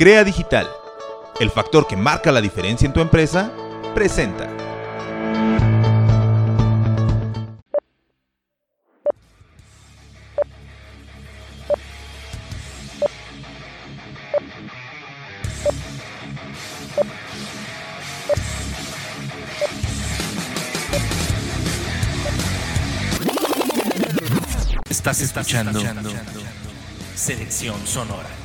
[0.00, 0.66] Crea Digital,
[1.40, 3.52] el factor que marca la diferencia en tu empresa,
[3.94, 4.48] presenta.
[24.88, 25.78] Estás escuchando
[27.14, 28.39] Selección Sonora.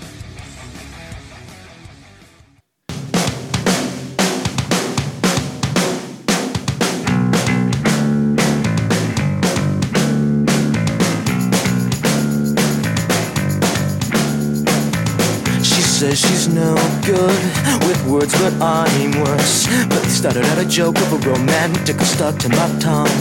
[16.16, 17.40] Says she's no good
[17.88, 19.68] with words, but I'm worse.
[19.88, 23.20] But they started out a joke of a romantic stuck to my tongue.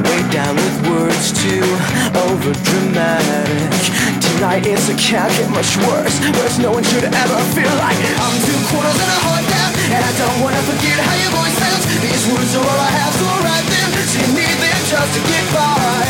[0.00, 1.62] Way down with words too
[2.26, 3.70] over dramatic.
[4.20, 6.16] Tonight it's a can't get much worse.
[6.38, 9.70] Worse, no one should ever feel like I'm two quarters and a heart down.
[9.94, 11.84] And I don't wanna forget how your voice sounds.
[12.00, 13.88] These words are all I have, so write them.
[14.18, 16.00] You need them just to get by.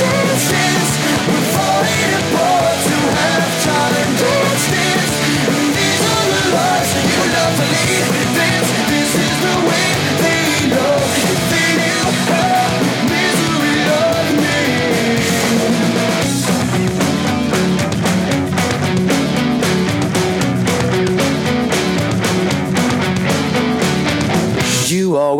[0.00, 0.90] Dance, dance,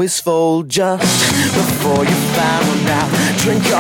[0.01, 1.03] always fold just
[1.55, 3.30] before you found out.
[3.43, 3.71] You.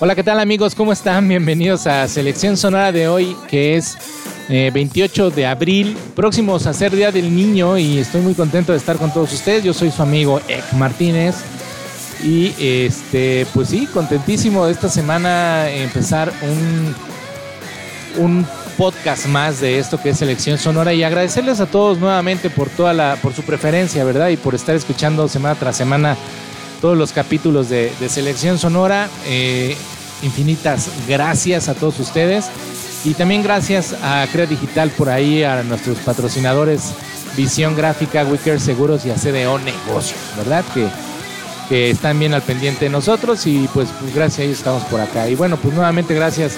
[0.00, 0.74] Hola, ¿qué tal amigos?
[0.74, 1.28] ¿Cómo están?
[1.28, 3.96] Bienvenidos a Selección Sonora de hoy, que es
[4.48, 8.78] eh, 28 de abril, próximos a ser Día del Niño y estoy muy contento de
[8.78, 9.62] estar con todos ustedes.
[9.62, 11.36] Yo soy su amigo Ek Martínez
[12.22, 16.94] y este, pues sí, contentísimo de esta semana empezar un,
[18.22, 18.46] un
[18.76, 22.92] podcast más de esto que es Selección Sonora y agradecerles a todos nuevamente por toda
[22.92, 24.28] la, por su preferencia, ¿verdad?
[24.28, 26.16] Y por estar escuchando semana tras semana
[26.80, 29.08] todos los capítulos de, Selección Sonora.
[29.26, 29.76] Eh,
[30.22, 32.46] infinitas gracias a todos ustedes.
[33.04, 36.92] Y también gracias a Crea Digital por ahí, a nuestros patrocinadores
[37.36, 40.64] Visión Gráfica, Wicker Seguros y a CDO Negocios, ¿verdad?
[40.72, 40.86] Que,
[41.72, 45.00] que están bien al pendiente de nosotros y pues, pues gracias a ellos estamos por
[45.00, 45.30] acá.
[45.30, 46.52] Y bueno, pues nuevamente gracias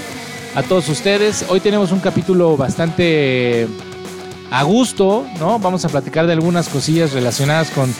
[0.57, 1.45] a todos ustedes.
[1.49, 3.69] Hoy tenemos un capítulo bastante
[4.51, 5.61] a gusto, ¿no?
[5.61, 7.95] Vamos a platicar de algunas cosillas relacionadas con,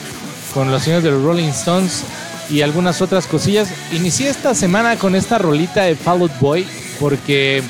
[0.55, 2.03] con los señores de los Rolling Stones
[2.51, 3.69] y algunas otras cosillas.
[3.93, 6.67] Inicié esta semana con esta rolita de Fall Out Boy
[6.99, 7.63] porque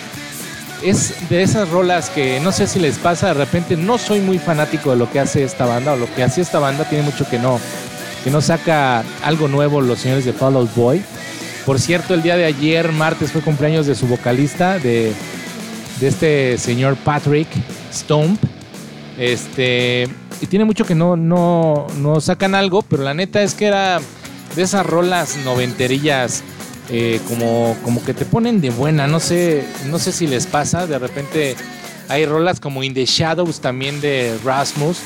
[0.82, 4.38] es de esas rolas que no sé si les pasa de repente, no soy muy
[4.38, 7.28] fanático de lo que hace esta banda o lo que hacía esta banda, tiene mucho
[7.28, 7.60] que no,
[8.24, 11.02] que no saca algo nuevo los señores de Fall Out Boy.
[11.66, 15.12] Por cierto, el día de ayer, martes, fue cumpleaños de su vocalista, de,
[16.00, 17.48] este señor Patrick
[17.92, 18.42] Stomp.
[19.18, 20.08] Este,
[20.40, 24.00] y tiene mucho que no, no, no sacan algo, pero la neta es que era
[24.56, 26.42] de esas rolas noventerillas
[26.90, 29.06] eh, como, como que te ponen de buena.
[29.06, 30.86] No sé, no sé si les pasa.
[30.86, 31.56] De repente
[32.08, 34.98] hay rolas como In the Shadows también de Rasmus,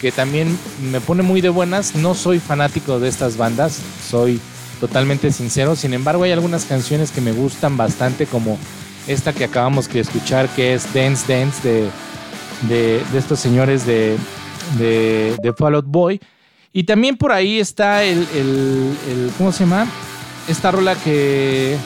[0.00, 0.58] que también
[0.90, 1.94] me pone muy de buenas.
[1.94, 4.40] No soy fanático de estas bandas, soy
[4.80, 5.74] totalmente sincero.
[5.76, 8.58] Sin embargo, hay algunas canciones que me gustan bastante, como
[9.06, 11.90] esta que acabamos de escuchar, que es Dance Dance de,
[12.68, 14.16] de, estos señores de,
[14.78, 16.20] de, de Fall Out Boy.
[16.72, 19.86] Y también por ahí está el, el, el- ¿cómo se llama?
[20.46, 21.76] Esta rola que,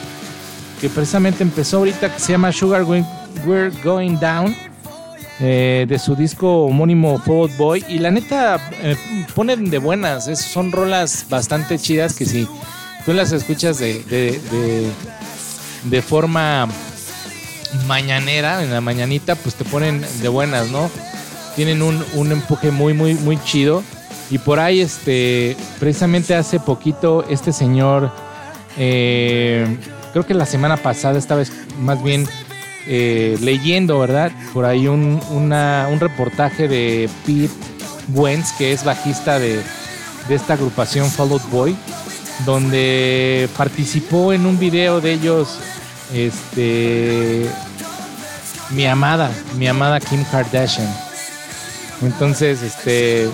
[0.81, 4.53] que precisamente empezó ahorita, que se llama Sugar We're Going Down,
[5.41, 7.83] eh, de su disco homónimo Out Boy.
[7.89, 8.95] Y la neta, eh,
[9.35, 12.47] ponen de buenas, es- son rolas bastante chidas que si
[13.05, 14.89] tú las escuchas de, de, de,
[15.85, 16.67] de forma
[17.87, 20.89] mañanera, en la mañanita, pues te ponen de buenas, ¿no?
[21.55, 23.83] Tienen un, un empuje muy, muy, muy chido.
[24.29, 28.11] Y por ahí, este, precisamente hace poquito, este señor,
[28.77, 29.77] eh,
[30.13, 32.25] creo que la semana pasada, esta vez más bien
[32.87, 34.31] eh, leyendo, ¿verdad?
[34.53, 37.53] Por ahí un, un reportaje de Pete
[38.13, 39.61] Wentz, que es bajista de,
[40.27, 41.75] de esta agrupación Fall Out Boy,
[42.45, 45.59] donde participó en un video de ellos,
[46.13, 47.45] este,
[48.71, 50.91] mi amada, mi amada Kim Kardashian.
[52.01, 53.29] Entonces, este,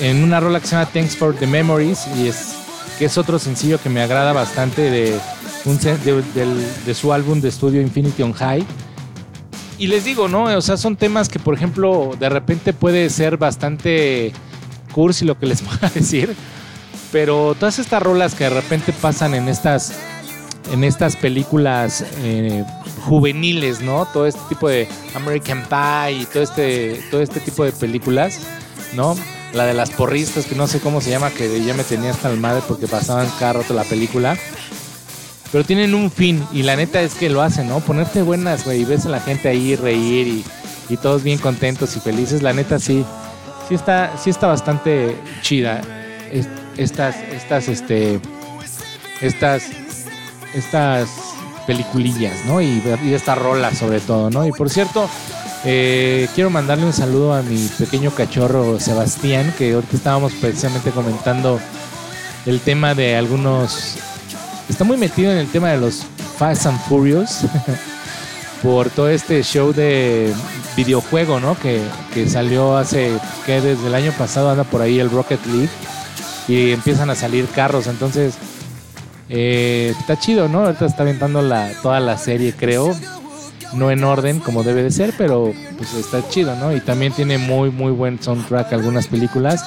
[0.00, 2.54] en una rola que se llama Thanks for the Memories y es
[2.98, 5.18] que es otro sencillo que me agrada bastante de,
[5.64, 8.64] un, se- de, del- de su álbum de estudio Infinity on High.
[9.78, 10.44] y les digo, ¿no?
[10.44, 14.32] O sea, son temas que, por ejemplo, de repente puede ser bastante
[14.92, 16.34] cursi lo que les voy a decir.
[17.12, 19.92] Pero todas estas rolas que de repente pasan en estas,
[20.72, 22.64] en estas películas eh,
[23.04, 24.06] juveniles, ¿no?
[24.12, 28.38] Todo este tipo de American Pie y todo este, todo este tipo de películas,
[28.94, 29.14] ¿no?
[29.52, 32.28] La de las porristas, que no sé cómo se llama, que ya me tenía hasta
[32.32, 34.36] el madre porque pasaban cada rato la película.
[35.54, 37.78] Pero tienen un fin y la neta es que lo hacen, ¿no?
[37.78, 40.42] Ponerte buenas, güey, y ves a la gente ahí reír
[40.90, 42.42] y, todos bien contentos y felices.
[42.42, 43.04] La neta sí,
[43.68, 45.80] sí está, sí está bastante chida.
[46.32, 48.18] Es- Estas, estas, este,
[49.20, 49.62] estas,
[50.54, 51.08] estas
[51.68, 52.60] peliculillas, ¿no?
[52.60, 54.44] Y, y esta rola sobre todo, ¿no?
[54.44, 55.08] Y por cierto,
[55.64, 61.60] eh, quiero mandarle un saludo a mi pequeño cachorro Sebastián, que ahorita estábamos precisamente comentando
[62.44, 63.98] el tema de algunos...
[64.68, 66.04] Está muy metido en el tema de los
[66.38, 67.40] Fast and Furious
[68.62, 70.32] por todo este show de
[70.76, 71.58] videojuego, ¿no?
[71.58, 71.82] Que,
[72.12, 73.12] que salió hace,
[73.44, 75.68] que desde el año pasado anda por ahí el Rocket League
[76.48, 78.34] y empiezan a salir carros, entonces
[79.28, 80.60] eh, está chido, ¿no?
[80.60, 81.42] Ahorita está aventando
[81.82, 82.94] toda la serie, creo.
[83.72, 86.74] No en orden como debe de ser, pero pues está chido, ¿no?
[86.74, 89.64] Y también tiene muy, muy buen soundtrack algunas películas.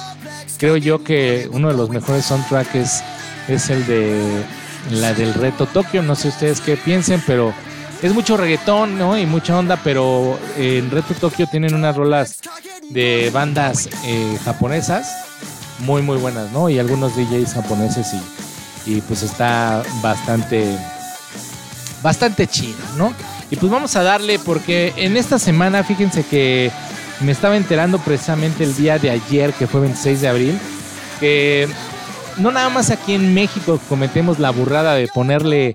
[0.56, 3.02] Creo yo que uno de los mejores soundtracks
[3.48, 4.42] es el de
[4.90, 6.02] la del Reto Tokio.
[6.02, 7.52] No sé ustedes qué piensen, pero
[8.02, 9.18] es mucho reggaetón, ¿no?
[9.18, 12.40] Y mucha onda, pero en Reto Tokio tienen unas rolas
[12.90, 15.06] de bandas eh, japonesas
[15.80, 16.68] muy, muy buenas, ¿no?
[16.68, 18.08] Y algunos DJs japoneses
[18.86, 20.76] y, y pues está bastante,
[22.02, 23.12] bastante chido, ¿no?
[23.50, 26.70] Y pues vamos a darle porque en esta semana, fíjense que
[27.20, 30.58] me estaba enterando precisamente el día de ayer, que fue 26 de abril,
[31.20, 31.68] que
[32.38, 35.74] no nada más aquí en México cometemos la burrada de ponerle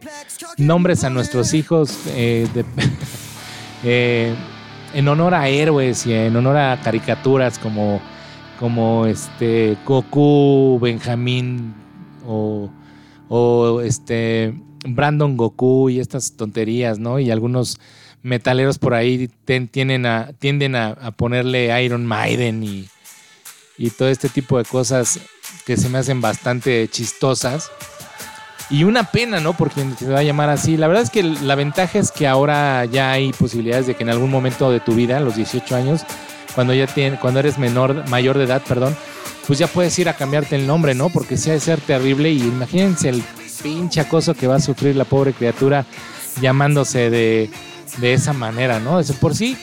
[0.58, 2.66] nombres a nuestros hijos eh, de-
[3.84, 4.34] eh,
[4.94, 8.02] en honor a héroes y en honor a caricaturas como,
[8.60, 11.74] como este Goku, Benjamín
[12.26, 12.70] o,
[13.28, 14.54] o este
[14.86, 17.20] Brandon Goku y estas tonterías, ¿no?
[17.20, 17.80] Y algunos
[18.22, 19.30] metaleros por ahí
[20.06, 22.88] a- tienden a, a ponerle Iron Maiden y,
[23.78, 25.20] y todo este tipo de cosas
[25.66, 27.72] que se me hacen bastante chistosas.
[28.70, 29.54] Y una pena, ¿no?
[29.54, 30.78] Porque se va a llamar así.
[30.78, 34.10] La verdad es que la ventaja es que ahora ya hay posibilidades de que en
[34.10, 36.02] algún momento de tu vida, a los 18 años,
[36.56, 38.96] cuando ya tien- cuando eres menor, mayor de edad, perdón,
[39.46, 41.10] pues ya puedes ir a cambiarte el nombre, ¿no?
[41.10, 43.22] Porque sí ha de ser terrible y imagínense el
[43.62, 45.86] pinche acoso que va a sufrir la pobre criatura
[46.42, 47.50] llamándose de,
[47.98, 49.04] de esa manera, ¿no?
[49.04, 49.58] De por sí,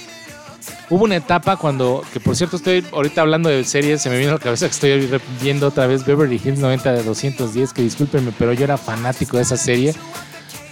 [0.89, 4.31] hubo una etapa cuando, que por cierto estoy ahorita hablando de series, se me vino
[4.31, 8.33] a la cabeza que estoy viendo otra vez Beverly Hills 90 de 210, que discúlpenme,
[8.39, 9.95] pero yo era fanático de esa serie.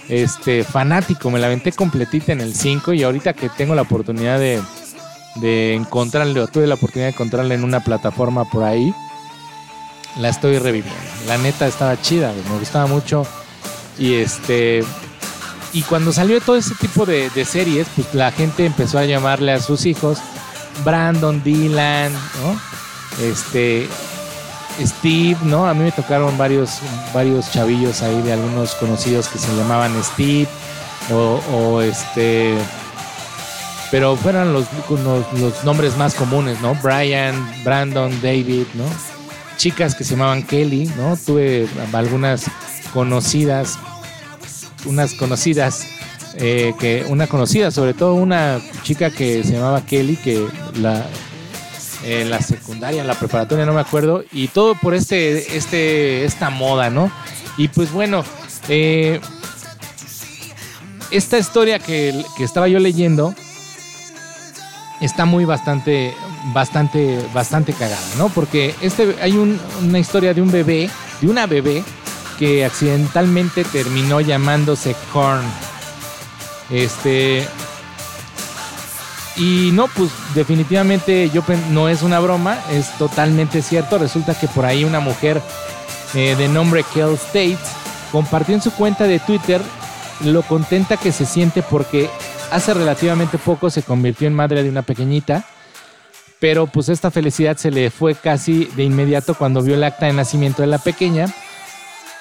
[0.07, 4.39] Este, fanático, me la aventé completita en el 5 y ahorita que tengo la oportunidad
[4.39, 4.59] de,
[5.35, 8.93] de encontrarle, o tuve la oportunidad de encontrarla en una plataforma por ahí,
[10.17, 10.99] la estoy reviviendo.
[11.27, 13.25] La neta estaba chida, me gustaba mucho.
[13.97, 14.83] Y este.
[15.73, 19.59] Y cuando salió todo ese tipo de, series, pues la gente empezó a llamarle a
[19.59, 20.19] sus hijos
[20.83, 22.59] Brandon, Dylan, ¿no?
[23.23, 23.87] Este.
[24.81, 25.67] Steve, ¿no?
[25.67, 26.79] A mí me tocaron varios,
[27.13, 30.47] varios chavillos ahí de algunos conocidos que se llamaban Steve
[31.11, 32.55] o, este.
[33.91, 34.67] Pero fueron los,
[35.39, 36.75] los nombres más comunes, ¿no?
[36.75, 38.85] Brian, Brandon, David, ¿no?
[39.59, 41.17] chicas que se llamaban Kelly, ¿no?
[41.17, 42.45] Tuve algunas
[42.93, 43.77] conocidas,
[44.85, 45.85] unas conocidas,
[46.35, 50.45] eh, que una conocida, sobre todo una chica que se llamaba Kelly, que
[50.75, 51.05] la
[52.05, 56.49] en la secundaria, en la preparatoria, no me acuerdo, y todo por este, este, esta
[56.49, 57.11] moda, ¿no?
[57.57, 58.23] Y pues bueno,
[58.69, 59.19] eh,
[61.11, 63.33] esta historia que, que estaba yo leyendo
[65.01, 66.13] está muy bastante,
[66.53, 68.29] bastante, bastante cagada, ¿no?
[68.29, 71.83] Porque este, hay un- una historia de un bebé, de una bebé
[72.39, 75.45] que accidentalmente terminó llamándose Korn.
[76.71, 77.45] Este.
[79.35, 83.97] Y no, pues definitivamente yo no es una broma, es totalmente cierto.
[83.97, 85.41] Resulta que por ahí una mujer
[86.15, 87.59] eh, de nombre Kel States
[88.11, 89.61] compartió en su cuenta de Twitter
[90.25, 92.09] lo contenta que se siente porque
[92.51, 95.45] hace relativamente poco se convirtió en madre de una pequeñita,
[96.39, 100.13] pero pues esta felicidad se le fue casi de inmediato cuando vio el acta de
[100.13, 101.27] nacimiento de la pequeña,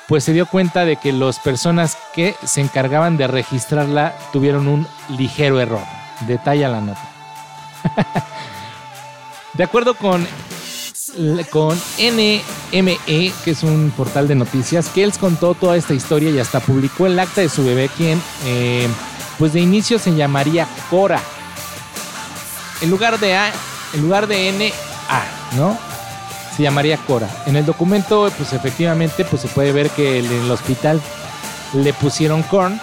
[0.09, 4.87] pues se dio cuenta de que las personas que se encargaban de registrarla tuvieron un
[5.11, 5.85] ligero error.
[6.27, 7.09] Detalla la nota.
[9.55, 10.27] de acuerdo con
[11.51, 16.61] con NME, que es un portal de noticias, él contó toda esta historia y hasta
[16.61, 18.89] publicó el acta de su bebé, quien eh,
[19.39, 21.21] pues de inicio se llamaría Cora.
[22.81, 23.53] en lugar de A,
[23.95, 24.73] en lugar de N,
[25.09, 25.25] A,
[25.57, 25.79] ¿no?
[26.59, 27.31] Se llamaría Cora.
[27.47, 31.01] En el documento, pues efectivamente, pues se puede ver que en el hospital
[31.73, 32.81] le pusieron Korn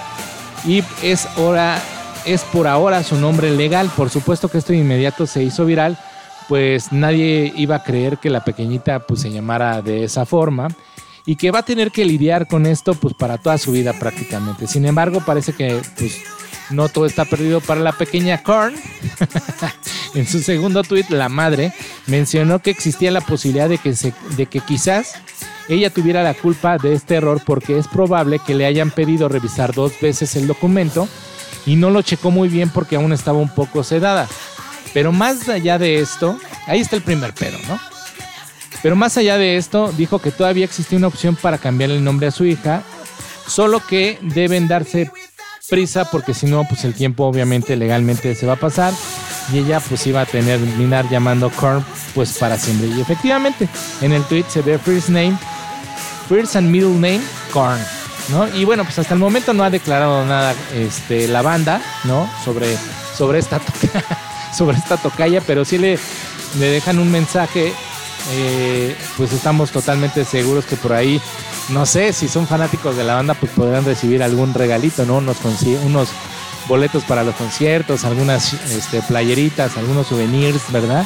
[0.65, 1.77] y es hora
[2.25, 3.91] es por ahora su nombre legal.
[3.97, 5.97] Por supuesto que esto de inmediato se hizo viral,
[6.47, 10.69] pues nadie iba a creer que la pequeñita pues se llamara de esa forma
[11.25, 14.67] y que va a tener que lidiar con esto pues para toda su vida prácticamente.
[14.67, 16.21] Sin embargo, parece que pues
[16.69, 18.75] no todo está perdido para la pequeña Korn.
[20.15, 21.73] en su segundo tweet, la madre
[22.07, 23.93] mencionó que existía la posibilidad de que,
[24.35, 25.13] de que quizás
[25.67, 29.73] ella tuviera la culpa de este error porque es probable que le hayan pedido revisar
[29.73, 31.07] dos veces el documento
[31.65, 34.27] y no lo checó muy bien porque aún estaba un poco sedada.
[34.93, 37.79] Pero más allá de esto, ahí está el primer pero, ¿no?
[38.81, 42.27] Pero más allá de esto, dijo que todavía existía una opción para cambiar el nombre
[42.27, 42.83] a su hija,
[43.47, 45.11] solo que deben darse
[45.69, 48.93] prisa porque si no, pues el tiempo obviamente legalmente se va a pasar
[49.51, 52.87] y ella pues iba a tener, terminar llamando Korn pues para siempre.
[52.87, 53.67] Y efectivamente,
[54.01, 55.37] en el tweet se ve first name,
[56.27, 57.79] first and middle name, Korn.
[58.29, 58.47] ¿No?
[58.57, 62.27] Y bueno, pues hasta el momento no ha declarado nada este, la banda, ¿no?
[62.43, 62.75] Sobre,
[63.15, 63.61] sobre, esta,
[64.57, 65.99] sobre esta tocaya, pero sí le,
[66.57, 67.71] le dejan un mensaje
[68.31, 71.21] eh, pues estamos totalmente seguros que por ahí,
[71.69, 75.17] no sé, si son fanáticos de la banda, pues podrán recibir algún regalito, ¿no?
[75.17, 75.37] Unos,
[75.83, 76.09] unos
[76.67, 81.05] boletos para los conciertos, algunas este, playeritas, algunos souvenirs, ¿verdad?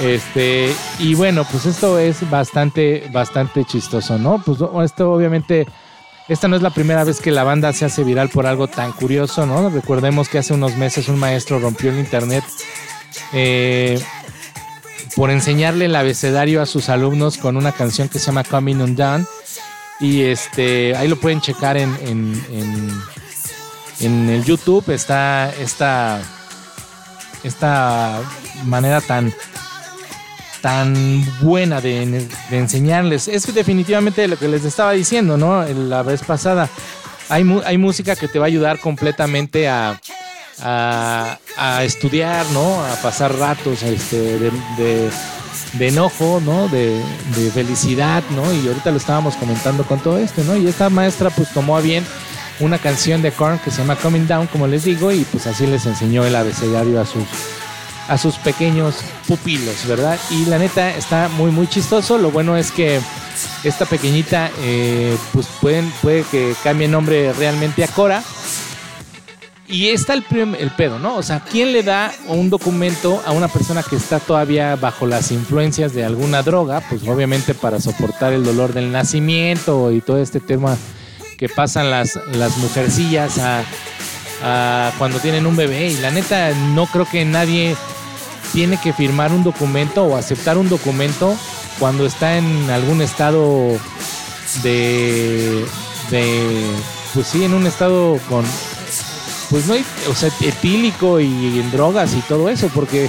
[0.00, 4.42] Este, y bueno, pues esto es bastante, bastante chistoso, ¿no?
[4.44, 5.66] Pues esto obviamente,
[6.28, 8.92] esta no es la primera vez que la banda se hace viral por algo tan
[8.92, 9.68] curioso, ¿no?
[9.70, 12.44] Recordemos que hace unos meses un maestro rompió el internet
[13.32, 14.00] eh,
[15.18, 19.24] por enseñarle el abecedario a sus alumnos con una canción que se llama Coming Undone.
[19.98, 21.92] Y este, ahí lo pueden checar en,
[24.00, 24.88] en, el YouTube.
[24.90, 26.22] Está esta,
[27.42, 28.20] esta
[28.62, 29.34] manera tan,
[30.62, 33.26] tan buena de, enseñarles.
[33.26, 35.64] Es definitivamente lo que les estaba diciendo, ¿no?
[35.64, 36.70] La vez pasada.
[37.28, 40.00] Hay, hay música que te va a ayudar completamente a,
[40.62, 41.38] a,
[41.82, 42.82] estudiar, ¿no?
[42.84, 45.10] A pasar ratos este, de,
[45.80, 46.68] enojo, ¿no?
[46.68, 47.02] De,
[47.52, 48.52] felicidad, ¿no?
[48.52, 50.56] Y ahorita lo estábamos comentando con todo esto, ¿no?
[50.56, 52.04] Y esta maestra pues tomó a bien
[52.60, 55.66] una canción de Korn que se llama Coming Down, como les digo, y pues así
[55.66, 57.24] les enseñó el abecedario a sus
[58.08, 58.96] a sus pequeños
[59.26, 60.18] pupilos, ¿verdad?
[60.30, 62.16] Y la neta está muy muy chistoso.
[62.16, 63.00] Lo bueno es que
[63.64, 68.22] esta pequeñita eh, pues pueden, puede que cambie nombre realmente a Cora
[69.68, 70.24] y está el,
[70.58, 71.16] el pedo, ¿no?
[71.16, 75.30] O sea, ¿quién le da un documento a una persona que está todavía bajo las
[75.30, 76.80] influencias de alguna droga?
[76.88, 80.78] Pues obviamente para soportar el dolor del nacimiento y todo este tema
[81.36, 85.88] que pasan las, las mujercillas a, cuando tienen un bebé.
[85.88, 87.76] Y la neta, no creo que nadie
[88.52, 91.36] tiene que firmar un documento o aceptar un documento
[91.78, 93.78] cuando está en algún estado
[94.62, 95.64] de,
[96.10, 96.70] de
[97.12, 98.44] pues sí, en un estado con
[99.50, 103.08] pues no hay, o sea, etílico y en drogas y todo eso, porque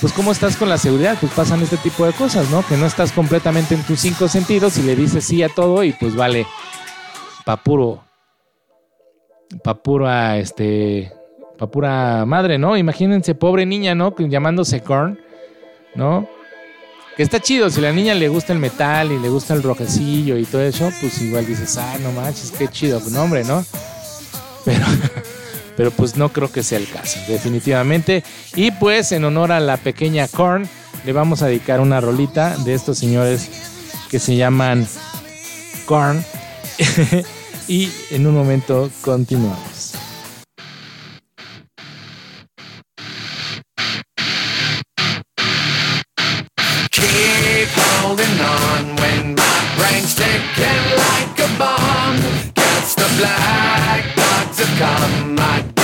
[0.00, 2.64] pues cómo estás con la seguridad, pues pasan este tipo de cosas, ¿no?
[2.66, 5.92] Que no estás completamente en tus cinco sentidos y le dices sí a todo y
[5.92, 6.46] pues vale,
[7.44, 8.04] pa puro,
[9.62, 11.12] pa este,
[11.58, 12.76] pa pura madre, ¿no?
[12.76, 14.14] Imagínense, pobre niña, ¿no?
[14.16, 15.18] Llamándose Korn,
[15.94, 16.28] ¿no?
[17.16, 19.64] Que está chido, si a la niña le gusta el metal y le gusta el
[19.64, 23.64] rojecillo y todo eso, pues igual dices, ah, no manches, qué chido, pues hombre, ¿no?
[24.64, 24.84] Pero
[25.78, 28.24] pero pues no creo que sea el caso, definitivamente.
[28.56, 30.68] Y pues en honor a la pequeña Korn,
[31.06, 33.48] le vamos a dedicar una rolita de estos señores
[34.10, 34.88] que se llaman
[35.86, 36.24] Korn.
[37.68, 39.92] y en un momento continuamos.
[46.90, 47.68] Keep
[54.78, 55.77] come get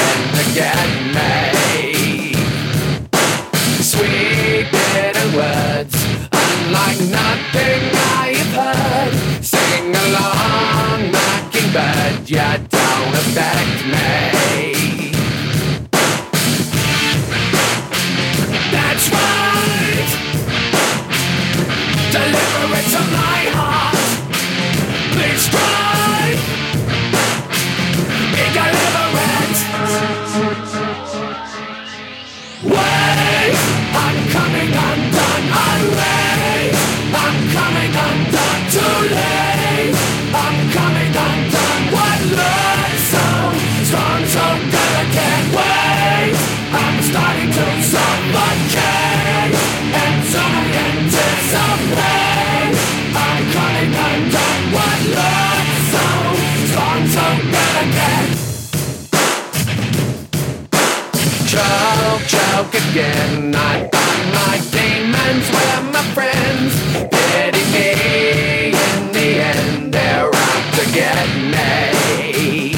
[62.94, 63.52] again.
[63.56, 66.72] I thought my demons were my friends.
[67.10, 67.90] Pity me
[68.70, 72.74] in the end, they're out to get me.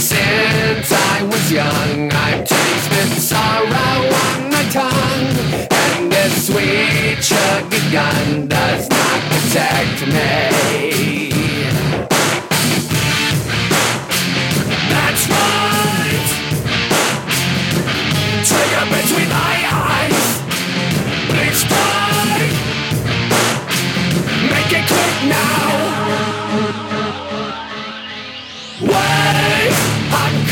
[0.00, 5.36] Since I was young, I've tasted sorrow on my tongue.
[5.70, 11.21] And this sweet sugar gun does not protect me.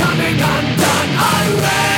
[0.01, 1.11] Coming undone.
[1.19, 1.90] I wait.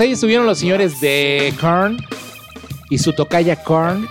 [0.00, 1.98] Pues ahí estuvieron los señores de Korn
[2.88, 4.08] y su tocaya Korn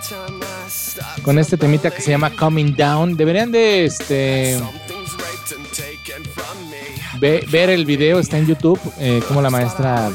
[1.22, 3.16] con este temita que se llama Coming Down.
[3.16, 4.56] Deberían de este
[7.20, 10.12] ver el video, está en YouTube, eh, como la maestra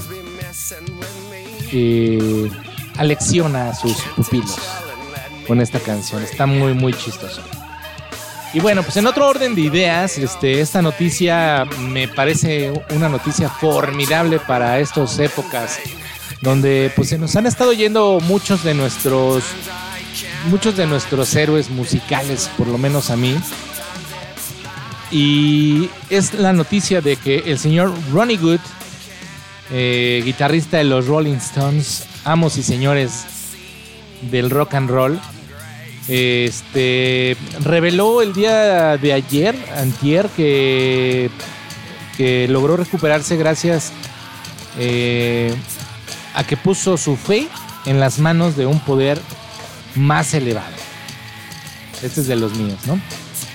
[1.74, 2.50] eh,
[2.96, 4.58] alecciona a sus pupilos
[5.46, 6.24] con esta canción.
[6.24, 7.42] Está muy, muy chistoso.
[8.56, 13.50] Y bueno, pues en otro orden de ideas, este, esta noticia me parece una noticia
[13.50, 15.78] formidable para estas épocas
[16.40, 19.44] donde pues se nos han estado yendo muchos de nuestros
[20.50, 23.36] muchos de nuestros héroes musicales, por lo menos a mí.
[25.12, 28.62] Y es la noticia de que el señor Ronnie Good,
[29.72, 33.26] eh, guitarrista de los Rolling Stones, amos y señores
[34.32, 35.20] del rock and roll,
[36.08, 41.30] este reveló el día de ayer, antier, que,
[42.18, 43.92] que logró recuperarse gracias
[44.78, 45.54] eh,
[46.34, 47.48] a que puso su fe
[47.86, 49.20] en las manos de un poder
[49.96, 50.76] más elevado.
[52.04, 53.00] Este es de los míos, ¿no?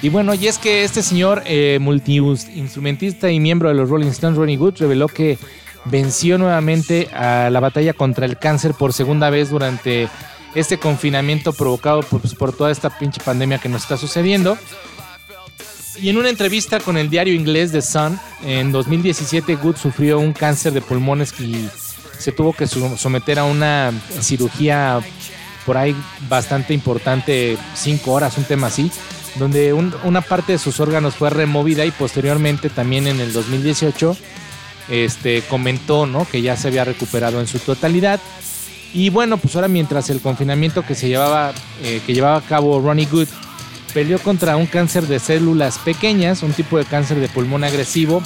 [0.02, 4.38] Y bueno, y es que este señor eh, multiinstrumentista y miembro de los Rolling Stones,
[4.38, 5.38] Ronnie Good, reveló que
[5.84, 10.08] venció nuevamente a la batalla contra el cáncer por segunda vez durante
[10.54, 14.58] este confinamiento provocado por, pues, por toda esta pinche pandemia que nos está sucediendo.
[16.00, 20.32] Y en una entrevista con el diario inglés The Sun, en 2017 Good sufrió un
[20.32, 21.68] cáncer de pulmones y
[22.18, 25.00] se tuvo que someter a una cirugía
[25.66, 25.94] por ahí
[26.28, 28.90] bastante importante, cinco horas, un tema así,
[29.36, 34.16] donde un- una parte de sus órganos fue removida y posteriormente también en el 2018
[34.88, 36.26] este, comentó ¿no?
[36.26, 38.20] que ya se había recuperado en su totalidad.
[38.92, 42.80] Y bueno, pues ahora mientras el confinamiento que se llevaba, eh, que llevaba a cabo
[42.80, 43.28] Ronnie Good,
[43.94, 48.22] peleó contra un cáncer de células pequeñas, un tipo de cáncer de pulmón agresivo,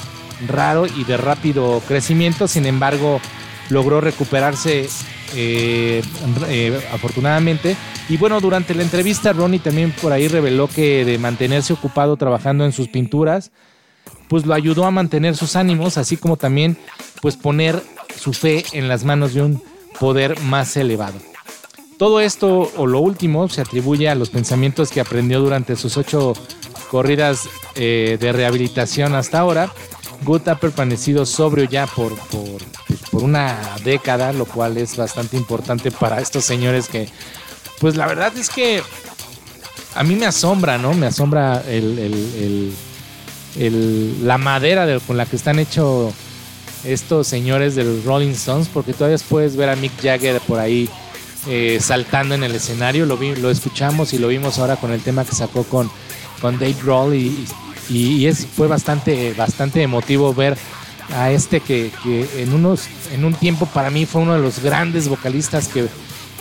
[0.47, 2.47] raro y de rápido crecimiento.
[2.47, 3.19] Sin embargo,
[3.69, 4.87] logró recuperarse
[5.35, 6.01] eh,
[6.47, 7.75] eh, afortunadamente.
[8.09, 12.65] Y bueno, durante la entrevista, Ronnie también por ahí reveló que de mantenerse ocupado trabajando
[12.65, 13.51] en sus pinturas,
[14.27, 16.77] pues lo ayudó a mantener sus ánimos, así como también
[17.21, 17.81] pues poner
[18.15, 19.61] su fe en las manos de un
[19.99, 21.17] poder más elevado.
[21.97, 26.33] Todo esto o lo último se atribuye a los pensamientos que aprendió durante sus ocho
[26.91, 29.71] corridas eh, de rehabilitación hasta ahora.
[30.23, 32.43] Good ha permanecido sobrio ya por, por,
[32.87, 37.07] pues, por una década, lo cual es bastante importante para estos señores que,
[37.79, 38.81] pues la verdad es que
[39.93, 40.93] a mí me asombra, ¿no?
[40.93, 42.73] Me asombra el, el-
[43.57, 46.13] el- la madera de- con la que están hechos
[46.85, 50.89] estos señores del Rolling Stones, porque todavía puedes ver a Mick Jagger por ahí
[51.47, 53.05] eh, saltando en el escenario.
[53.05, 55.89] Lo, vi- lo escuchamos y lo vimos ahora con el tema que sacó con,
[56.41, 57.45] con Dave Grohl y,
[57.89, 60.57] y- y es, fue bastante, bastante emotivo ver
[61.13, 64.59] a este que, que en, unos, en un tiempo para mí fue uno de los
[64.59, 65.85] grandes vocalistas que,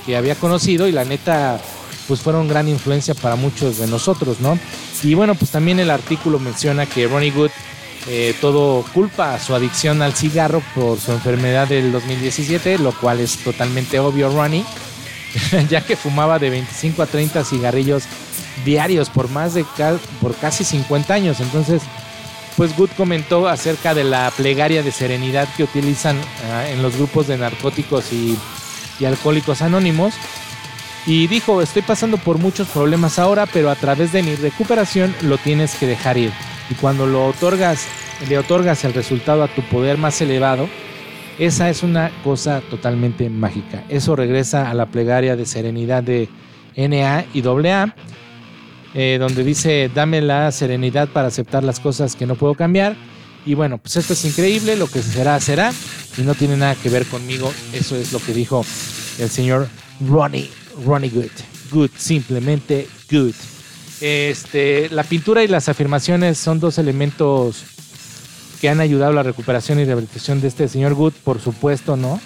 [0.07, 1.61] que había conocido y la neta
[2.09, 4.59] pues fueron gran influencia para muchos de nosotros, ¿no?
[5.03, 7.51] Y bueno, pues también el artículo menciona que Ronnie Good
[8.07, 13.21] eh, todo culpa a su adicción al cigarro por su enfermedad del 2017, lo cual
[13.21, 14.65] es totalmente obvio, Ronnie,
[15.71, 18.05] ya que fumaba de 25 a 30 cigarrillos
[18.65, 19.65] diarios por más de
[20.21, 21.41] por casi 50 años.
[21.41, 21.83] Entonces,
[22.57, 26.21] pues Good comentó acerca de la plegaria de serenidad que utilizan
[26.53, 28.39] ah, en los grupos de narcóticos y
[29.05, 30.15] alcohólicos anónimos.
[31.07, 35.37] Y dijo, estoy pasando por muchos problemas ahora, pero a través de mi recuperación lo
[35.37, 36.33] tienes que dejar ir.
[36.71, 37.87] Y cuando lo otorgas,
[38.29, 40.69] le otorgas el resultado a tu poder más elevado,
[41.39, 43.85] esa es una cosa totalmente mágica.
[43.89, 46.29] Eso regresa a la plegaria de serenidad de
[46.77, 47.95] NA y AA,
[48.95, 52.97] eh, donde dice, dame la serenidad para aceptar las cosas que no puedo cambiar.
[53.45, 55.73] Y bueno, pues esto es increíble, lo que será, será,
[56.17, 57.53] y no tiene nada que ver conmigo.
[57.73, 58.65] Eso es lo que dijo
[59.19, 59.69] el señor
[60.09, 60.51] Ronnie,
[60.87, 61.31] Ronnie Good.
[61.73, 63.35] Good, simplemente good.
[64.07, 67.65] Este, la pintura y las afirmaciones son dos elementos
[68.61, 72.21] que han ayudado a la recuperación y rehabilitación de este señor Good, por supuesto, ¿no?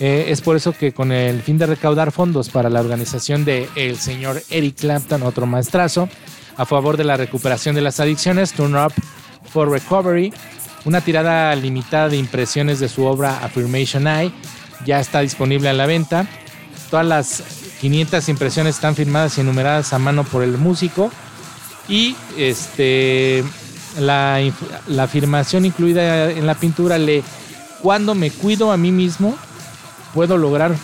[0.00, 3.68] Eh, es por eso que con el fin de recaudar fondos para la organización de
[3.76, 6.08] el señor Eric Clapton, otro maestrazo,
[6.56, 8.94] a favor de la recuperación de las adicciones, Turn Up
[9.52, 10.32] for Recovery,
[10.86, 14.32] una tirada limitada de impresiones de su obra Affirmation Eye,
[14.86, 16.26] ya está disponible a la venta.
[16.90, 21.10] Todas las 500 impresiones están firmadas y enumeradas a mano por el músico.
[21.88, 23.44] Y este
[23.98, 24.40] la,
[24.86, 27.22] la afirmación incluida en la pintura lee,
[27.82, 29.36] cuando me cuido a mí mismo,
[30.14, 30.74] puedo lograr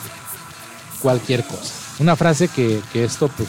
[1.00, 1.74] cualquier cosa.
[1.98, 3.48] Una frase que, que esto pues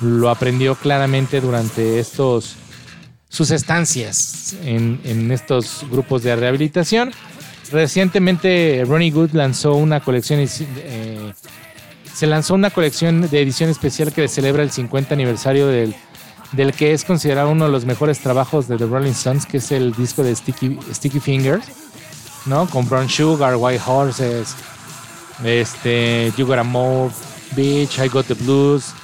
[0.00, 2.56] lo aprendió claramente durante estos
[3.28, 7.12] sus estancias en, en estos grupos de rehabilitación.
[7.72, 11.32] Recientemente Ronnie Good lanzó una colección eh,
[12.16, 15.94] se lanzó una colección de edición especial que celebra el 50 aniversario del,
[16.52, 19.70] del que es considerado uno de los mejores trabajos de The Rolling Stones, que es
[19.70, 21.66] el disco de Sticky, Sticky Fingers,
[22.46, 22.66] ¿no?
[22.70, 24.54] Con Brown Sugar, White Horses,
[25.44, 27.12] este, You Gotta Move,
[27.54, 28.94] Beach, I Got the Blues,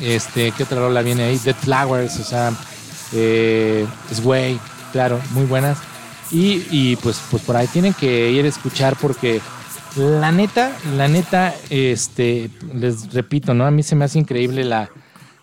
[0.00, 1.38] este, ¿qué otra rola viene ahí?
[1.38, 2.52] Dead Flowers, o sea,
[3.12, 4.58] eh, Sway,
[4.90, 5.78] claro, muy buenas.
[6.32, 9.40] Y, y pues, pues por ahí tienen que ir a escuchar porque
[9.96, 13.66] la neta, la neta, este, les repito, ¿no?
[13.66, 14.90] A mí se me hace increíble la,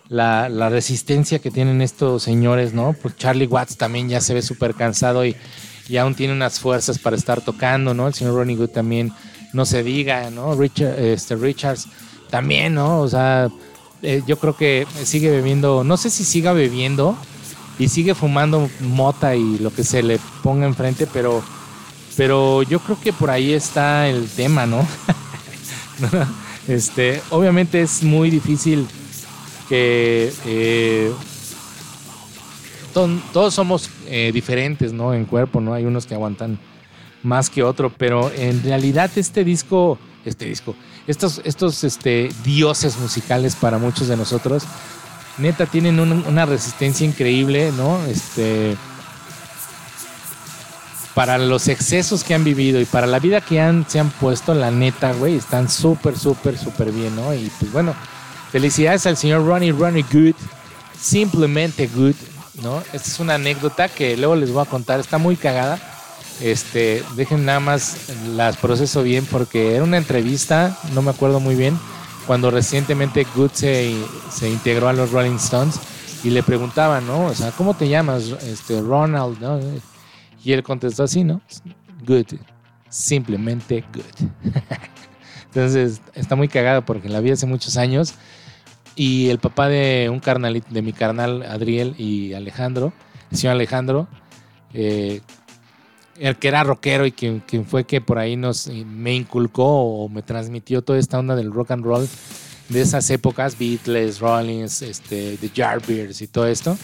[0.08, 2.94] la, la resistencia que tienen estos señores, ¿no?
[3.00, 5.36] Pues Charlie Watts también ya se ve súper cansado y,
[5.88, 8.08] y aún tiene unas fuerzas para estar tocando, ¿no?
[8.08, 9.12] El señor Ronnie Good también,
[9.52, 10.54] no se diga, ¿no?
[10.54, 11.86] Richard, este, Richards
[12.30, 13.00] también, ¿no?
[13.00, 13.48] O sea,
[14.02, 17.16] eh, yo creo que sigue bebiendo, no sé si siga bebiendo
[17.78, 21.42] y sigue fumando mota y lo que se le ponga enfrente, pero
[22.20, 24.86] pero yo creo que por ahí está el tema, ¿no?
[26.68, 28.86] este, obviamente es muy difícil
[29.66, 31.10] que eh,
[33.32, 35.14] todos somos eh, diferentes, ¿no?
[35.14, 35.72] En cuerpo, ¿no?
[35.72, 36.58] Hay unos que aguantan
[37.22, 43.56] más que otro, pero en realidad este disco, este disco, estos, estos este, dioses musicales
[43.56, 44.64] para muchos de nosotros,
[45.38, 48.04] neta tienen un- una resistencia increíble, ¿no?
[48.04, 48.76] Este,
[51.14, 53.56] para los excesos que han vivido y para la vida que
[53.88, 57.34] se han puesto, la neta, güey, están súper, súper, súper bien, ¿no?
[57.34, 57.94] Y pues bueno,
[58.52, 60.36] felicidades al señor Ronnie, Ronnie Good,
[61.00, 62.14] simplemente good,
[62.62, 62.80] ¿no?
[62.92, 65.78] Esta es una anécdota que luego les voy a contar, está muy cagada.
[66.40, 67.96] Este, dejen nada más
[68.34, 71.78] las proceso bien porque era una entrevista, no me acuerdo muy bien,
[72.26, 73.94] cuando recientemente Good se,
[74.32, 75.74] se integró a los Rolling Stones
[76.22, 77.26] y le preguntaban, ¿no?
[77.26, 78.24] O sea, ¿cómo te llamas?
[78.42, 79.58] Este, Ronald, ¿no?
[80.44, 81.40] Y él contestó así, ¿no?
[82.06, 82.38] Good.
[82.88, 84.52] Simplemente good.
[85.46, 88.14] Entonces, está muy cagado porque la vi hace muchos años.
[88.96, 92.92] Y el papá de un carnal, de mi carnal Adriel y Alejandro,
[93.30, 94.08] el señor Alejandro,
[94.74, 95.20] eh,
[96.18, 100.08] el que era rockero y quien, quien fue que por ahí nos me inculcó o
[100.08, 102.06] me transmitió toda esta onda del rock and roll
[102.68, 106.76] de esas épocas, Beatles, Rollins, este, The Yardbirds y todo esto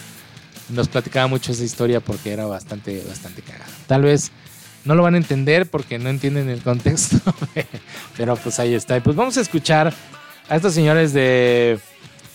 [0.69, 3.65] nos platicaba mucho esa historia porque era bastante, bastante cagada.
[3.87, 4.31] Tal vez
[4.85, 7.17] no lo van a entender porque no entienden el contexto,
[8.17, 8.97] pero pues ahí está.
[8.97, 9.93] Y pues vamos a escuchar
[10.49, 11.79] a estos señores de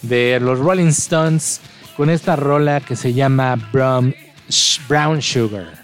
[0.02, 1.60] de los Rolling Stones
[1.96, 4.14] con esta rola que se llama Brown,
[4.88, 5.81] Brown Sugar.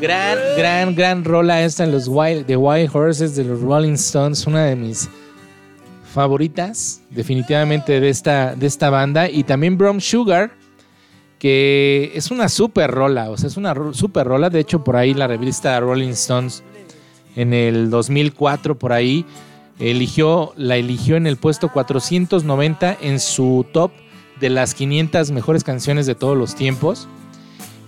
[0.00, 4.76] Gran rola esta en los Wild, The Wild Horses de los Rolling Stones, una de
[4.76, 5.08] mis
[6.12, 9.28] favoritas definitivamente de esta, de esta banda.
[9.28, 10.52] Y también Brown Sugar,
[11.38, 14.50] que es una super rola, o sea, es una super rola.
[14.50, 16.62] De hecho, por ahí la revista Rolling Stones
[17.36, 19.24] en el 2004, por ahí,
[19.78, 23.92] eligió, la eligió en el puesto 490 en su top
[24.40, 27.08] de las 500 mejores canciones de todos los tiempos.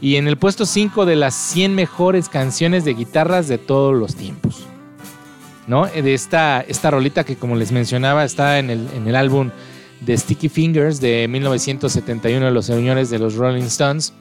[0.03, 4.17] Y en el puesto 5 de las 100 mejores canciones de guitarras de todos los
[4.17, 4.67] tiempos.
[5.69, 5.87] ¿No?
[5.87, 9.51] De esta, esta rolita que, como les mencionaba, está en el, en el álbum
[10.01, 14.13] de Sticky Fingers de 1971 de los señores de los Rolling Stones.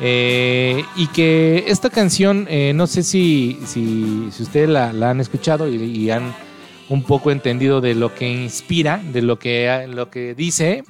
[0.00, 5.66] Eh, y que esta canción, eh, no sé si, si, si ustedes la, han escuchado
[5.66, 6.34] y, y han
[6.90, 10.84] un poco entendido de lo que inspira, de lo que, lo que dice,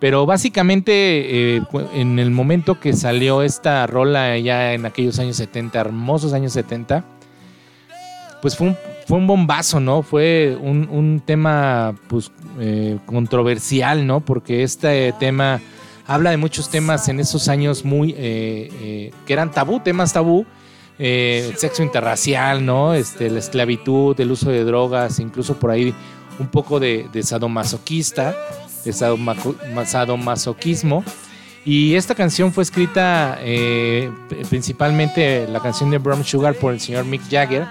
[0.00, 1.62] pero básicamente eh,
[1.94, 7.04] en el momento que salió esta rola ya en aquellos años 70, hermosos años 70,
[8.40, 10.02] pues fue un, fue un bombazo, ¿no?
[10.02, 14.20] Fue un, tema pues, eh, controversial, ¿no?
[14.20, 15.60] Porque este tema
[16.06, 20.46] habla de muchos temas en esos años muy eh, eh, que eran tabú, temas tabú.
[20.98, 22.94] el sexo interracial, ¿no?
[22.94, 25.94] Este, la esclavitud, el uso de drogas, incluso por ahí
[26.38, 28.34] un poco de sadomasoquista,
[28.84, 31.04] de sadomasoquismo.
[31.64, 34.10] Y esta canción fue escrita eh,
[34.48, 37.66] principalmente la canción de Brown Sugar por el señor Mick Jagger,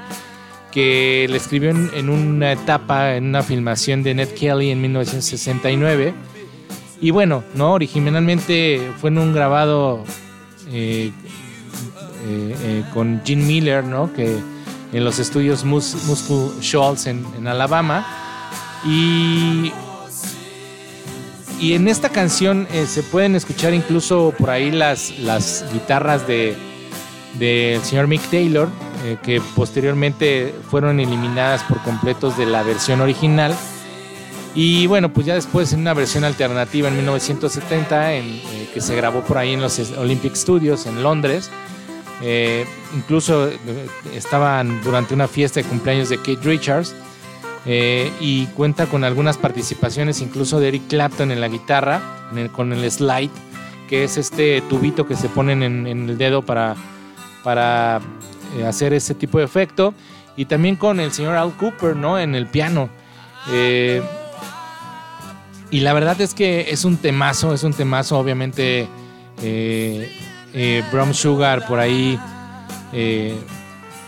[0.71, 6.13] que le escribió en, una etapa, en una filmación de Ned Kelly en 1969.
[7.01, 10.03] Y bueno, no, originalmente fue en un grabado
[10.71, 11.11] eh,
[12.27, 14.13] eh, con Gene Miller, ¿no?
[14.13, 14.37] Que
[14.93, 18.05] en los estudios Mus Muscle Shoals en Alabama.
[18.85, 19.71] Y,
[21.59, 26.55] y en esta canción eh, se pueden escuchar incluso por ahí las, las guitarras de
[27.37, 28.67] del señor Mick Taylor,
[29.05, 33.55] eh, que posteriormente fueron eliminadas por completos de la versión original.
[34.55, 38.95] Y bueno, pues ya después en una versión alternativa en 1970, en, eh, que se
[38.95, 41.51] grabó por ahí en los Olympic Studios en Londres.
[42.93, 43.49] Incluso
[44.13, 46.93] estaban durante una fiesta de cumpleaños de Kate Richards.
[47.65, 52.01] Eh, y cuenta con algunas participaciones incluso de Eric Clapton en la guitarra,
[52.51, 53.31] con el slide,
[53.87, 56.75] que es este tubito que se ponen en, el dedo para,
[57.43, 57.99] para
[58.57, 59.93] eh, hacer ese tipo de efecto.
[60.37, 62.17] Y también con el señor Al Cooper, ¿no?
[62.17, 62.89] En el piano.
[63.51, 64.01] Eh,
[65.69, 68.87] y la verdad es que es un temazo, es un temazo, obviamente.
[70.91, 72.19] Brown Sugar por ahí,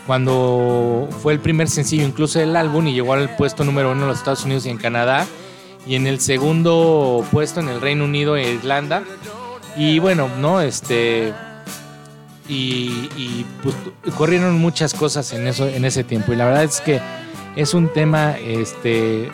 [0.06, 4.08] cuando fue el primer sencillo incluso del álbum y llegó al puesto número uno en
[4.08, 5.26] los Estados Unidos y en Canadá.
[5.86, 9.02] Y en el segundo puesto en el Reino Unido e Irlanda.
[9.76, 10.60] Y bueno, ¿no?
[10.60, 11.32] Este.
[12.48, 13.74] Y, pues
[14.14, 17.00] corrieron muchas cosas en eso en ese tiempo y la verdad es que
[17.56, 19.30] es un tema este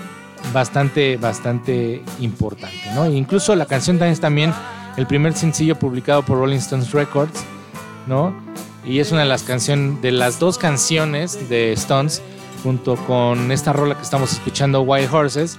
[0.52, 4.54] bastante bastante importante no E incluso la canción también es también
[4.96, 7.42] el primer sencillo publicado por Rolling Stones Records
[8.06, 8.32] no
[8.88, 12.22] y es una de las canciones de las dos canciones de Stones
[12.62, 15.58] junto con esta rola que estamos escuchando White Horses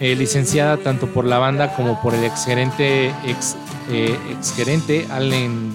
[0.00, 3.56] eh, licenciada tanto por la banda como por el ex gerente ex,
[3.90, 5.74] eh, ex gerente Allen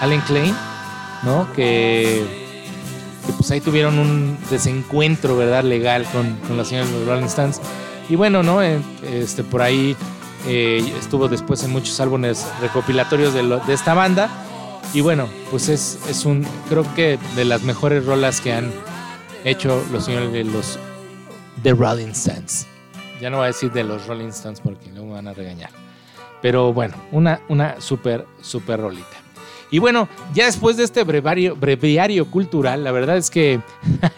[0.00, 0.56] Allen Klein,
[1.22, 1.46] ¿no?
[1.54, 2.24] Que,
[3.26, 5.62] que, pues ahí tuvieron un desencuentro, ¿verdad?
[5.62, 7.60] Legal con, con la señora de los Rolling Stones.
[8.08, 8.60] Y bueno, ¿no?
[8.62, 9.94] Eh, Este, por ahí
[10.48, 14.28] eh, estuvo después en muchos álbumes recopilatorios de, lo- de esta banda.
[14.94, 18.70] Y bueno, pues es, es un, creo que de las mejores rolas que han
[19.44, 20.78] hecho los señores de los
[21.62, 22.66] The Rolling Stones.
[23.20, 25.70] Ya no voy a decir de los Rolling Stones porque luego me van a regañar.
[26.42, 29.16] Pero bueno, una, una super, super rolita.
[29.70, 33.60] Y bueno, ya después de este brevario, breviario cultural, la verdad es que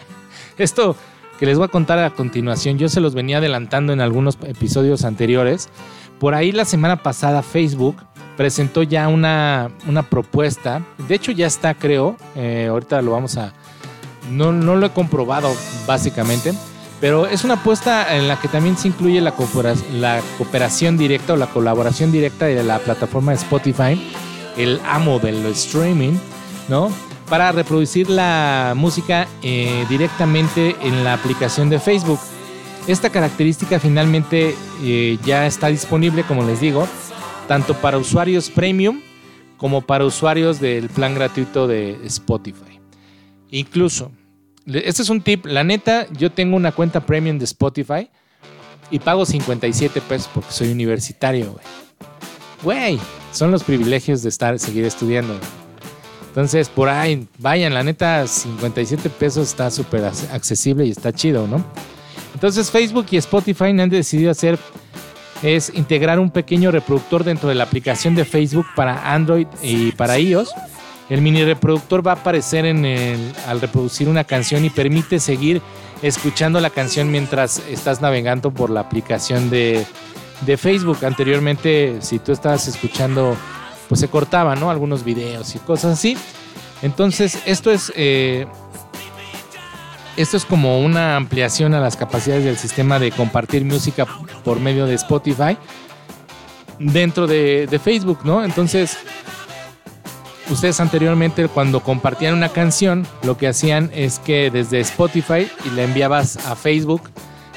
[0.57, 0.97] esto
[1.39, 5.05] que les voy a contar a continuación, yo se los venía adelantando en algunos episodios
[5.05, 5.69] anteriores.
[6.19, 7.97] Por ahí la semana pasada Facebook
[8.37, 10.81] presentó ya una, una propuesta.
[11.07, 12.15] De hecho ya está, creo.
[12.35, 13.53] eh, ahorita lo vamos a...
[14.31, 15.53] No, no lo he comprobado
[15.85, 16.53] básicamente.
[17.01, 21.33] Pero es una apuesta en la que también se incluye la, coopera- la cooperación directa
[21.33, 24.01] o la colaboración directa de la plataforma de Spotify,
[24.57, 26.13] el amo del streaming,
[26.69, 26.89] ¿no?
[27.29, 32.19] Para reproducir la música eh, directamente en la aplicación de Facebook.
[32.87, 36.87] Esta característica finalmente eh, ya está disponible, como les digo,
[37.47, 39.01] tanto para usuarios premium
[39.57, 42.79] como para usuarios del plan gratuito de Spotify.
[43.51, 44.11] Incluso,
[44.65, 48.09] este es un tip, la neta, yo tengo una cuenta premium de Spotify
[48.91, 51.65] y pago 57 pesos porque soy universitario, güey.
[52.63, 52.99] Güey,
[53.31, 55.37] son los privilegios de estar, seguir estudiando.
[56.29, 61.47] Entonces, por ahí, vayan, la neta, 57 pesos está súper ac- accesible y está chido,
[61.47, 61.63] ¿no?
[62.33, 64.59] Entonces, Facebook y Spotify han decidido hacer
[65.41, 70.17] es integrar un pequeño reproductor dentro de la aplicación de Facebook para Android y para
[70.17, 70.53] iOS.
[71.09, 75.61] El mini reproductor va a aparecer en el, al reproducir una canción y permite seguir
[76.01, 79.85] escuchando la canción mientras estás navegando por la aplicación de,
[80.41, 81.05] de Facebook.
[81.05, 83.35] Anteriormente, si tú estabas escuchando,
[83.87, 84.71] pues se cortaba, ¿no?
[84.71, 86.17] Algunos videos y cosas así.
[86.81, 88.47] Entonces, esto es eh,
[90.17, 94.05] esto es como una ampliación a las capacidades del sistema de compartir música
[94.43, 95.57] por medio de Spotify
[96.79, 98.43] dentro de, Facebook, ¿no?
[98.43, 98.97] Entonces,
[100.49, 105.83] ustedes anteriormente cuando compartían una canción, lo que hacían es que desde Spotify y la
[105.83, 107.09] enviabas a Facebook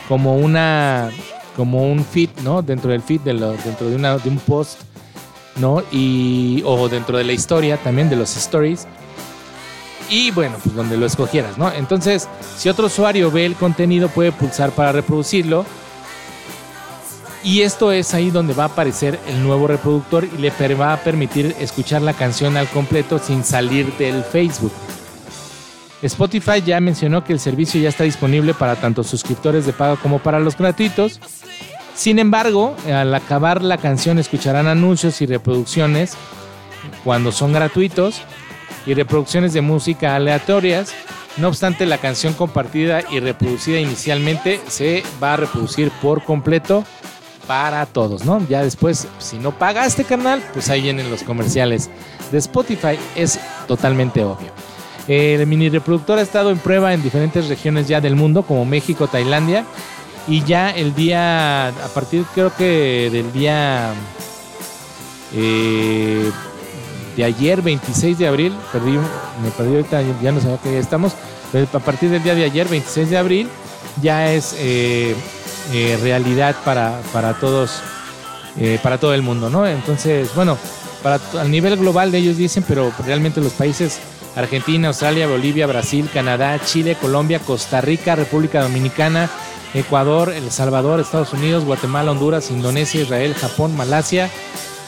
[0.09, 1.11] como una
[1.57, 2.63] como un feed, ¿no?
[2.63, 4.81] Dentro del feed, de dentro de, una, de un post,
[5.57, 5.83] ¿no?
[5.91, 8.87] Y, o dentro de la historia también, de los stories
[10.09, 11.73] y bueno, pues donde lo escogieras, ¿no?
[11.73, 15.65] Entonces, si otro usuario ve el contenido, puede pulsar para reproducirlo.
[17.45, 20.97] Y esto es ahí donde va a aparecer el nuevo reproductor y le va a
[20.99, 24.73] permitir escuchar la canción al completo sin salir del Facebook.
[26.03, 30.19] Spotify ya mencionó que el servicio ya está disponible para tanto suscriptores de pago como
[30.19, 31.21] para los gratuitos.
[31.95, 36.15] Sin embargo, al acabar la canción escucharán anuncios y reproducciones
[37.05, 38.23] cuando son gratuitos
[38.89, 40.95] y reproducciones de música aleatorias.
[41.36, 46.84] No obstante, la canción compartida y reproducida inicialmente se va a reproducir por completo
[47.47, 48.45] para todos, ¿no?
[48.49, 51.91] Ya después, si no paga este canal, pues ahí vienen los comerciales
[52.32, 54.49] de Spotify, es totalmente obvio.
[55.07, 59.07] El mini reproductor ha estado en prueba en diferentes regiones ya del mundo, como México,
[59.07, 59.64] Tailandia,
[60.26, 63.93] y ya el día, a partir creo que del día
[65.34, 66.30] eh,
[67.19, 71.14] de ayer, 26 de abril, perdí, me perdí ahorita, ya no sabía que ya estamos,
[71.51, 73.49] pero a partir del día de ayer, 26 de abril,
[74.01, 75.16] ya es eh,
[75.73, 77.81] eh, realidad para, para todos,
[78.57, 79.66] eh, para todo el mundo, ¿no?
[79.66, 80.57] Entonces, bueno,
[81.03, 83.99] para, a nivel global de ellos dicen, pero realmente los países
[84.37, 89.29] Argentina, Australia, Bolivia, Brasil, Canadá, Chile, Colombia, Costa Rica, República Dominicana,
[89.75, 94.31] Ecuador, El Salvador, Estados Unidos, Guatemala, Honduras, Indonesia, Israel, Japón, Malasia,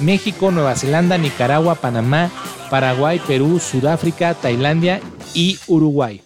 [0.01, 2.31] México, Nueva Zelanda, Nicaragua, Panamá,
[2.71, 5.01] Paraguay, Perú, Sudáfrica, Tailandia
[5.35, 6.23] y Uruguay.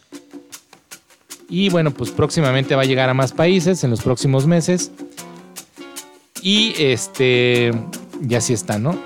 [1.48, 4.90] Y bueno, pues próximamente va a llegar a más países en los próximos meses.
[6.42, 7.72] Y este,
[8.20, 8.98] ya sí está, ¿no?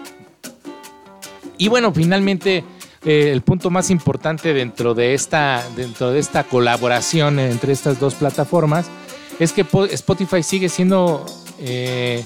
[1.56, 2.64] Y bueno, finalmente
[3.04, 8.14] eh, el punto más importante dentro de esta, dentro de esta colaboración entre estas dos
[8.14, 8.86] plataformas
[9.38, 11.24] es que Spotify sigue siendo
[11.60, 12.24] eh,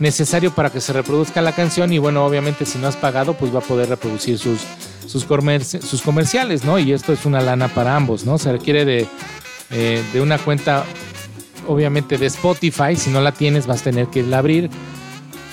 [0.00, 3.54] necesario para que se reproduzca la canción y bueno, obviamente si no has pagado, pues
[3.54, 4.60] va a poder reproducir sus,
[5.06, 6.78] sus, comerciales, ¿no?
[6.78, 8.38] Y esto es una lana para ambos, ¿no?
[8.38, 9.06] Se requiere de,
[9.70, 10.84] eh, de una cuenta,
[11.68, 14.70] obviamente de Spotify, si no la tienes vas a tener que irla a abrir,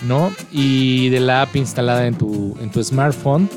[0.07, 0.31] ¿no?
[0.51, 3.49] Y de la app instalada en tu, en tu smartphone.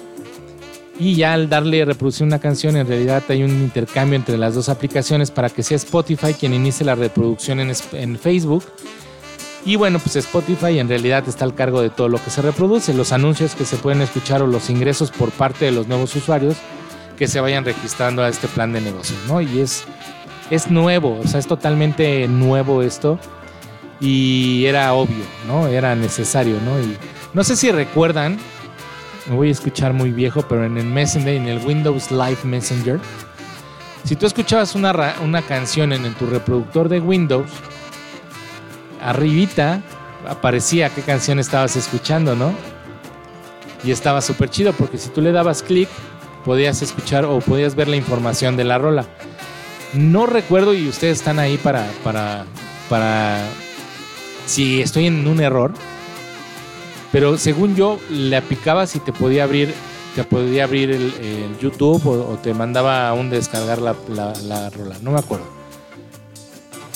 [0.99, 4.55] Y ya al darle a reproducir una canción, en realidad hay un intercambio entre las
[4.55, 8.65] dos aplicaciones para que sea Spotify quien inicie la reproducción en, en Facebook
[9.65, 12.95] y bueno, pues Spotify en realidad está al cargo de todo lo que se reproduce,
[12.95, 16.57] los anuncios que se pueden escuchar o los ingresos por parte de los nuevos usuarios
[17.19, 19.43] que se vayan registrando a este plan de negocio, ¿no?
[19.43, 19.85] Y es,
[20.51, 23.19] es nuevo, o sea, es totalmente nuevo esto
[24.01, 25.67] y era obvio, ¿no?
[25.67, 26.81] Era necesario, ¿no?
[26.81, 26.97] Y
[27.35, 28.39] no sé si recuerdan,
[29.29, 32.99] me voy a escuchar muy viejo, pero en el Messenger, en el Windows Live Messenger,
[34.05, 37.51] si tú escuchabas una, una canción en tu reproductor de Windows,
[39.03, 39.83] arribita
[40.29, 42.53] aparecía qué canción estabas escuchando, ¿no?
[43.85, 45.89] Y estaba súper chido porque si tú le dabas clic,
[46.45, 49.07] podías escuchar o podías ver la información de la rola.
[49.95, 52.45] No recuerdo y ustedes están ahí para, para,
[52.89, 53.39] para,
[54.47, 55.73] si estoy en un error,
[57.11, 59.75] pero según yo le picabas y te podía abrir,
[60.15, 65.13] te podía abrir el, YouTube o, te mandaba a un descargar la, la rola, no
[65.13, 65.60] me acuerdo.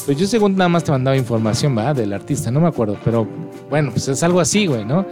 [0.04, 1.94] Pues yo según nada más te mandaba información, ¿va?
[1.94, 3.26] Del artista, no me acuerdo, pero
[3.70, 5.06] bueno, pues es algo así, güey, ¿no?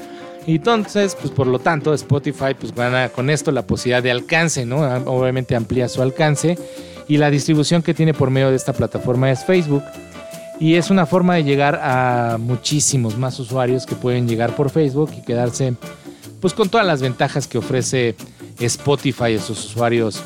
[0.46, 4.66] Y entonces, pues por lo tanto, Spotify pues gana con esto la posibilidad de alcance,
[4.66, 4.80] ¿no?
[5.06, 6.58] Obviamente amplía su alcance
[7.08, 9.82] y la distribución que tiene por medio de esta plataforma es Facebook.
[10.60, 15.10] Y es una forma de llegar a muchísimos más usuarios que pueden llegar por Facebook
[15.16, 15.74] y quedarse
[16.40, 18.14] pues con todas las ventajas que ofrece
[18.60, 20.22] Spotify a sus usuarios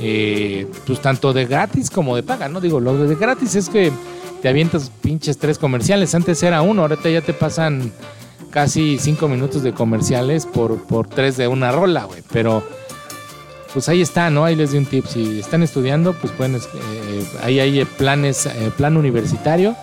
[0.00, 2.60] eh, pues tanto de gratis como de paga, ¿no?
[2.60, 3.92] Digo, lo de gratis es que
[4.40, 6.14] te avientas pinches tres comerciales.
[6.14, 7.92] Antes era uno, ahorita ya te pasan
[8.50, 12.22] casi cinco minutos de comerciales por, por tres de una rola, güey.
[12.32, 12.62] Pero
[13.72, 14.44] pues ahí está, ¿no?
[14.44, 15.06] Ahí les doy un tip.
[15.06, 19.76] Si están estudiando, pues pueden, eh, ahí hay planes, eh, plan universitario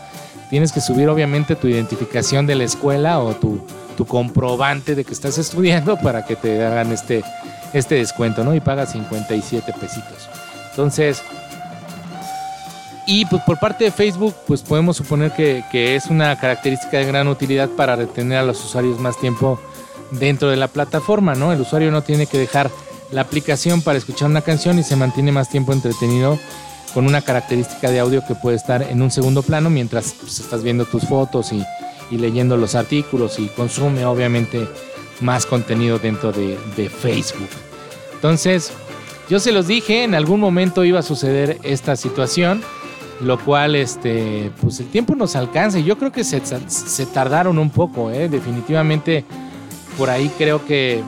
[0.49, 3.61] tienes que subir obviamente tu identificación de la escuela o tu,
[3.95, 7.23] tu comprobante de que estás estudiando para que te hagan este,
[7.73, 8.53] este descuento, ¿no?
[8.55, 10.29] Y pagas 57 pesitos.
[10.71, 11.21] Entonces,
[13.05, 17.05] y pues por parte de Facebook, pues podemos suponer que, que, es una característica de
[17.05, 19.59] gran utilidad para retener a los usuarios más tiempo
[20.11, 21.51] dentro de la plataforma, ¿no?
[21.51, 22.69] El usuario no tiene que dejar
[23.11, 26.37] la aplicación para escuchar una canción y se mantiene más tiempo entretenido
[26.93, 30.63] con una característica de audio que puede estar en un segundo plano mientras pues, estás
[30.63, 31.63] viendo tus fotos y,
[32.11, 34.67] y, leyendo los artículos y consume obviamente
[35.21, 37.49] más contenido dentro de, de Facebook.
[38.13, 38.71] Entonces,
[39.29, 42.63] yo se los dije, en algún momento iba a suceder esta situación
[43.21, 46.39] lo cual este pues el tiempo nos alcanza yo creo que se,
[47.07, 48.29] tardaron un poco ¿eh?
[48.29, 49.25] definitivamente
[49.97, 51.03] por ahí creo que,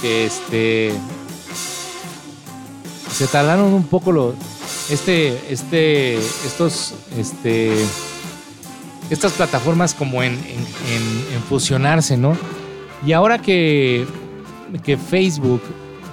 [0.00, 0.92] que, este
[3.12, 4.34] se tardaron un poco lo,
[4.88, 7.72] este este estos este
[9.10, 12.36] estas plataformas como en, en, en fusionarse no
[13.04, 14.06] y ahora que
[14.84, 15.62] que Facebook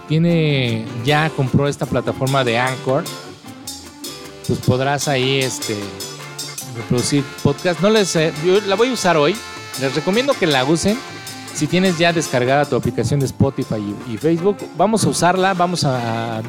[0.07, 3.03] tiene ya compró esta plataforma de Anchor
[4.47, 5.75] pues podrás ahí este,
[6.75, 7.81] reproducir podcast.
[7.81, 9.35] No les, eh, yo la voy a usar hoy.
[9.81, 10.97] Les recomiendo que la usen.
[11.53, 16.41] Si tienes ya descargada tu aplicación de Spotify y, Facebook, vamos a usarla, vamos a,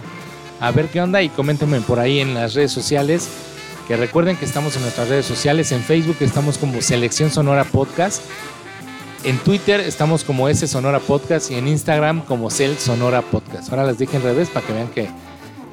[0.60, 3.28] a, ver qué onda y coméntenme por ahí en las redes sociales.
[3.86, 5.72] Que recuerden que estamos en nuestras redes sociales.
[5.72, 8.22] En Facebook estamos como Selección Sonora Podcast.
[9.24, 13.68] En Twitter estamos como S Sonora Podcast y en Instagram como Cel Sonora Podcast.
[13.70, 15.08] Ahora les dije en revés para que vean que,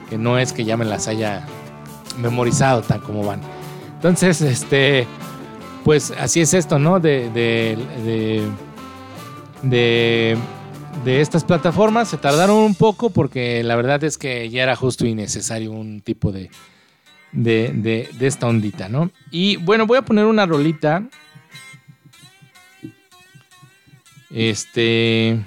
[0.09, 1.45] que no es que ya me las haya
[2.17, 3.41] memorizado tan como van.
[3.93, 5.05] Entonces, este,
[5.83, 6.99] pues así es esto, ¿no?
[6.99, 7.77] De, de,
[9.61, 10.37] de,
[11.03, 15.05] de, estas plataformas se tardaron un poco porque la verdad es que ya era justo
[15.05, 16.49] y necesario un tipo de,
[17.31, 19.11] de, de esta ondita, ¿no?
[19.29, 21.07] Y bueno, voy a poner una rolita.
[24.29, 25.39] Este.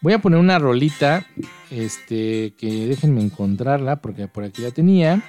[0.00, 1.26] Voy a poner una rolita.
[1.70, 2.54] Este.
[2.58, 3.96] Que déjenme encontrarla.
[3.96, 5.22] Porque por aquí la tenía.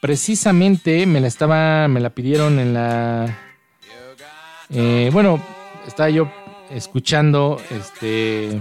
[0.00, 1.88] Precisamente me la estaba.
[1.88, 3.38] Me la pidieron en la.
[4.70, 5.42] Eh, bueno,
[5.86, 6.30] estaba yo
[6.70, 7.60] escuchando.
[7.70, 8.60] Este.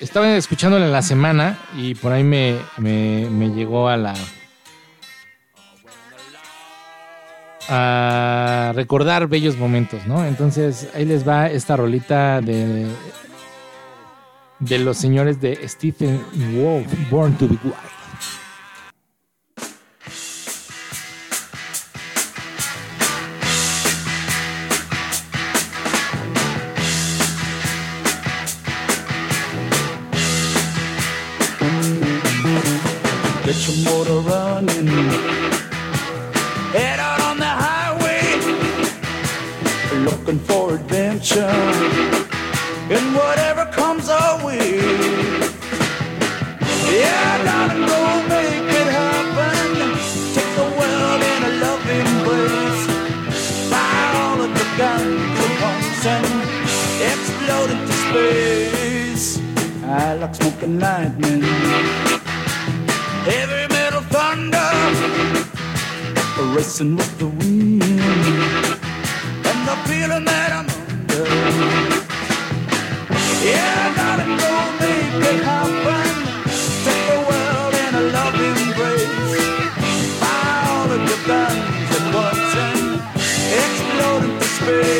[0.00, 4.14] Estaba escuchándola en la semana y por ahí me, me, me, llegó a la.
[7.68, 10.24] a recordar bellos momentos, ¿no?
[10.24, 12.86] Entonces ahí les va esta rolita de.
[14.58, 16.20] de los señores de Stephen
[16.54, 17.89] Wolf, Born to be Wild.
[66.70, 71.24] Racing with the wind and the feeling that I'm under.
[73.44, 76.14] Yeah, I gotta go make it happen.
[76.84, 79.18] Take the world in a loving embrace.
[80.20, 82.82] Fire all of your guns at once and
[83.62, 84.99] explode space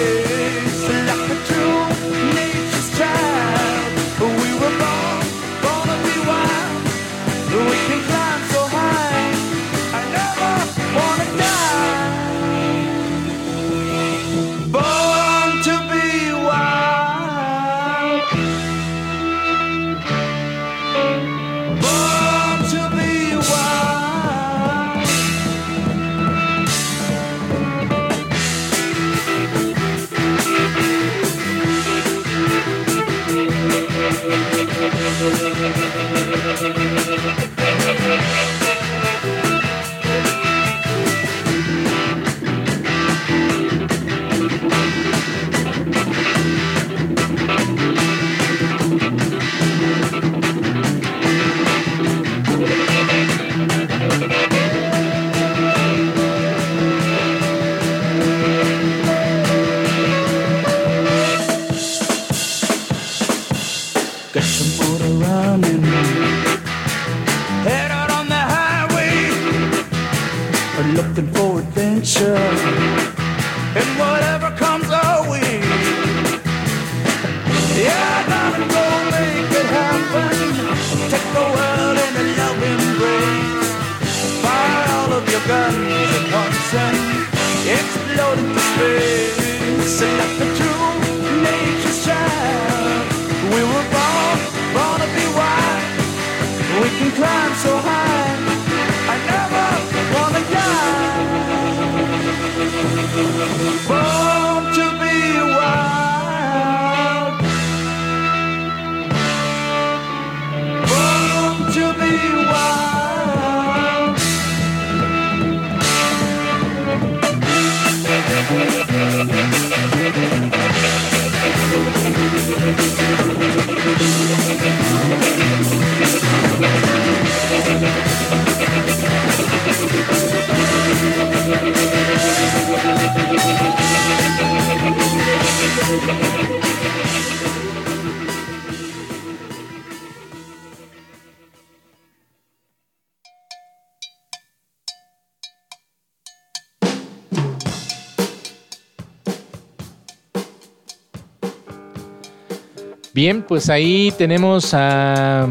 [153.20, 155.46] Bien, pues ahí tenemos a.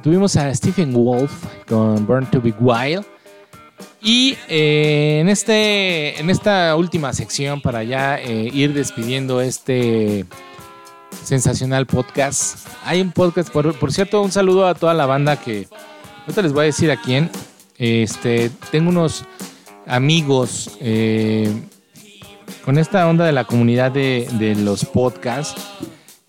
[0.00, 1.32] Tuvimos a Stephen Wolf
[1.66, 3.04] con Burn to Be Wild.
[4.00, 10.24] Y eh, en, este, en esta última sección, para ya eh, ir despidiendo este
[11.24, 15.66] sensacional podcast, hay un podcast, por, por cierto, un saludo a toda la banda que.
[16.20, 17.28] Ahorita les voy a decir a quién.
[17.76, 19.24] Este, tengo unos
[19.84, 21.52] amigos eh,
[22.64, 25.60] con esta onda de la comunidad de, de los podcasts.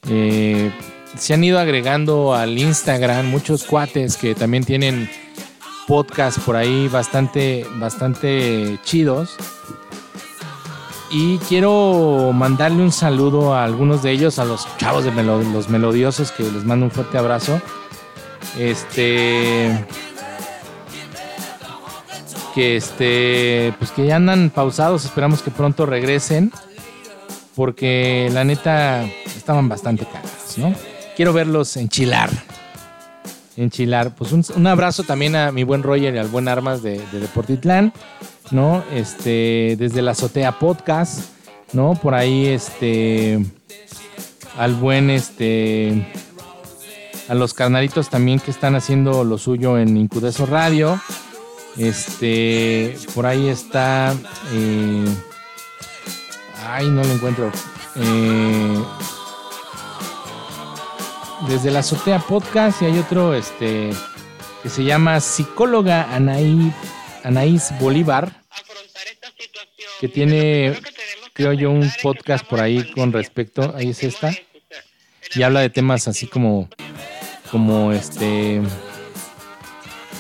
[0.08, 0.72] Eh,
[1.18, 5.10] se han ido agregando al Instagram muchos cuates que también tienen
[5.88, 9.36] podcasts por ahí bastante, bastante chidos.
[11.12, 16.32] Y quiero mandarle un saludo a algunos de ellos, a los chavos de los melodiosos,
[16.32, 17.62] que les mando un fuerte abrazo.
[18.58, 19.86] Este.
[22.56, 23.74] Que este.
[23.78, 26.54] Pues que ya andan pausados, esperamos que pronto regresen.
[27.56, 29.04] Porque la neta
[29.42, 30.74] estaban bastante cagados, ¿no?
[31.16, 32.30] Quiero verlos enchilar.
[33.58, 34.16] Enchilar.
[34.16, 37.20] Pues un, un abrazo también a mi buen Roger y al buen Armas de, de
[37.20, 37.92] Deportitlán,
[38.52, 38.84] ¿no?
[38.94, 41.22] Este, desde la azotea podcast,
[41.74, 41.96] ¿no?
[41.96, 43.44] Por ahí, este,
[44.58, 46.08] al buen, este,
[47.28, 51.00] a los carnalitos también que están haciendo lo suyo en Incudeso Radio.
[51.78, 54.14] Este, por ahí está,
[54.54, 55.06] eh,
[56.68, 57.52] ay, no lo encuentro.
[57.96, 58.84] Eh,
[61.48, 63.92] desde la azotea podcast y hay otro, este,
[64.64, 66.72] que se llama psicóloga Anaí,
[67.24, 68.32] Anaís Bolívar,
[70.00, 70.80] que tiene,
[71.34, 74.32] creo yo, un podcast por ahí con respecto, ahí es esta,
[75.34, 76.70] y habla de temas así como,
[77.52, 78.62] como este,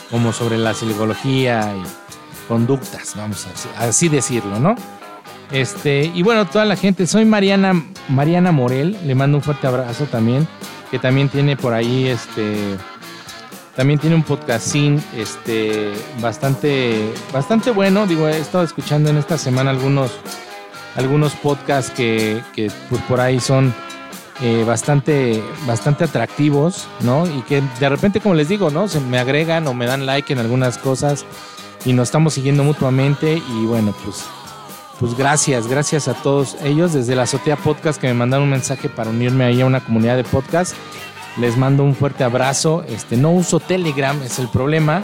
[0.09, 3.47] como sobre la psicología y conductas, vamos
[3.77, 4.75] a así decirlo, ¿no?
[5.51, 10.05] Este, y bueno, toda la gente, soy Mariana, Mariana Morel, le mando un fuerte abrazo
[10.05, 10.47] también,
[10.91, 12.77] que también tiene por ahí este
[13.75, 18.05] también tiene un podcasting este bastante bastante bueno.
[18.05, 20.11] Digo he estado escuchando en esta semana algunos
[20.95, 22.41] algunos podcasts que,
[22.89, 23.73] pues por ahí son
[24.41, 29.19] eh, bastante bastante atractivos no y que de repente como les digo no se me
[29.19, 31.25] agregan o me dan like en algunas cosas
[31.85, 34.25] y nos estamos siguiendo mutuamente y bueno pues
[35.01, 38.87] pues gracias, gracias a todos ellos desde la Azotea Podcast que me mandaron un mensaje
[38.87, 40.75] para unirme ahí a una comunidad de podcast.
[41.37, 42.85] Les mando un fuerte abrazo.
[42.87, 45.01] Este, no uso Telegram, es el problema.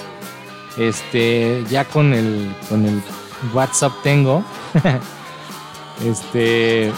[0.78, 3.02] Este, ya con el, con el
[3.56, 4.43] WhatsApp tengo.
[6.06, 6.91] este.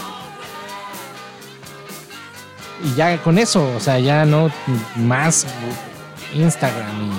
[2.84, 4.50] Y ya con eso, o sea, ya no
[4.96, 5.46] más
[6.34, 7.12] Instagram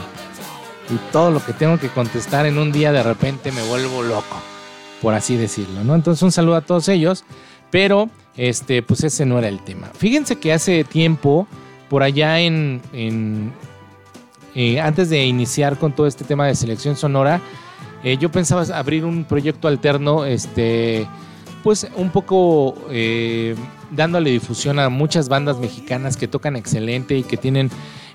[0.91, 4.03] y, y todo lo que tengo que contestar en un día de repente me vuelvo
[4.03, 4.37] loco
[5.01, 5.95] por así decirlo, ¿no?
[5.95, 7.23] Entonces un saludo a todos ellos,
[7.71, 9.89] pero este, pues ese no era el tema.
[9.97, 11.47] Fíjense que hace tiempo,
[11.89, 12.81] por allá en,
[14.55, 17.41] eh, antes de iniciar con todo este tema de selección sonora,
[18.03, 21.07] eh, yo pensaba abrir un proyecto alterno, este,
[21.63, 23.55] pues un poco eh,
[23.91, 27.69] dándole difusión a muchas bandas mexicanas que tocan excelente y que tienen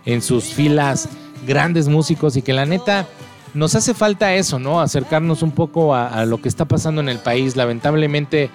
[0.05, 1.09] en sus filas
[1.47, 3.07] grandes músicos y que la neta
[3.57, 4.81] nos hace falta eso, ¿no?
[4.81, 7.57] Acercarnos un poco a, lo que está pasando en el país.
[7.57, 8.51] Lamentablemente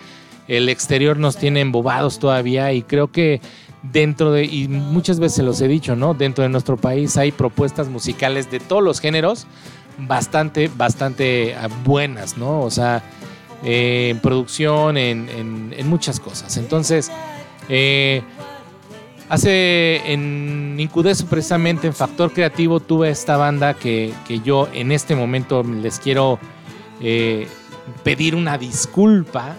[0.48, 3.42] el exterior nos tiene embobados todavía y creo que
[3.84, 6.14] dentro de, y muchas veces se los he dicho, ¿no?
[6.14, 9.48] Dentro de nuestro país hay propuestas musicales de todos los géneros
[9.98, 12.62] bastante, bastante buenas, ¿no?
[12.62, 13.04] O sea,
[13.64, 16.58] eh, en producción, en, muchas cosas.
[16.58, 17.12] Entonces,
[17.70, 18.22] eh,
[19.32, 24.14] hace en Incudeso precisamente en Factor Creativo tuve esta banda que,
[24.44, 26.38] yo en este momento les quiero
[27.00, 27.48] eh,
[28.04, 29.56] pedir una disculpa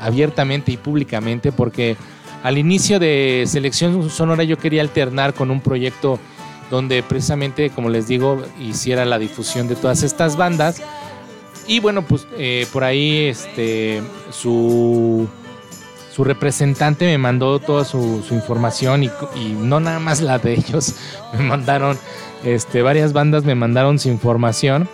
[0.00, 1.96] abiertamente y públicamente porque
[2.42, 6.18] al inicio de Selección Sonora yo quería alternar con un proyecto
[6.68, 10.82] donde precisamente, como les digo, hiciera la difusión de todas estas bandas.
[11.68, 15.28] Y bueno, pues eh, por ahí este, su,
[16.14, 19.10] su representante me mandó toda su, información y,
[19.58, 20.94] no nada más la de ellos,
[21.32, 21.98] me mandaron,
[22.44, 24.88] este, varias bandas me mandaron su información.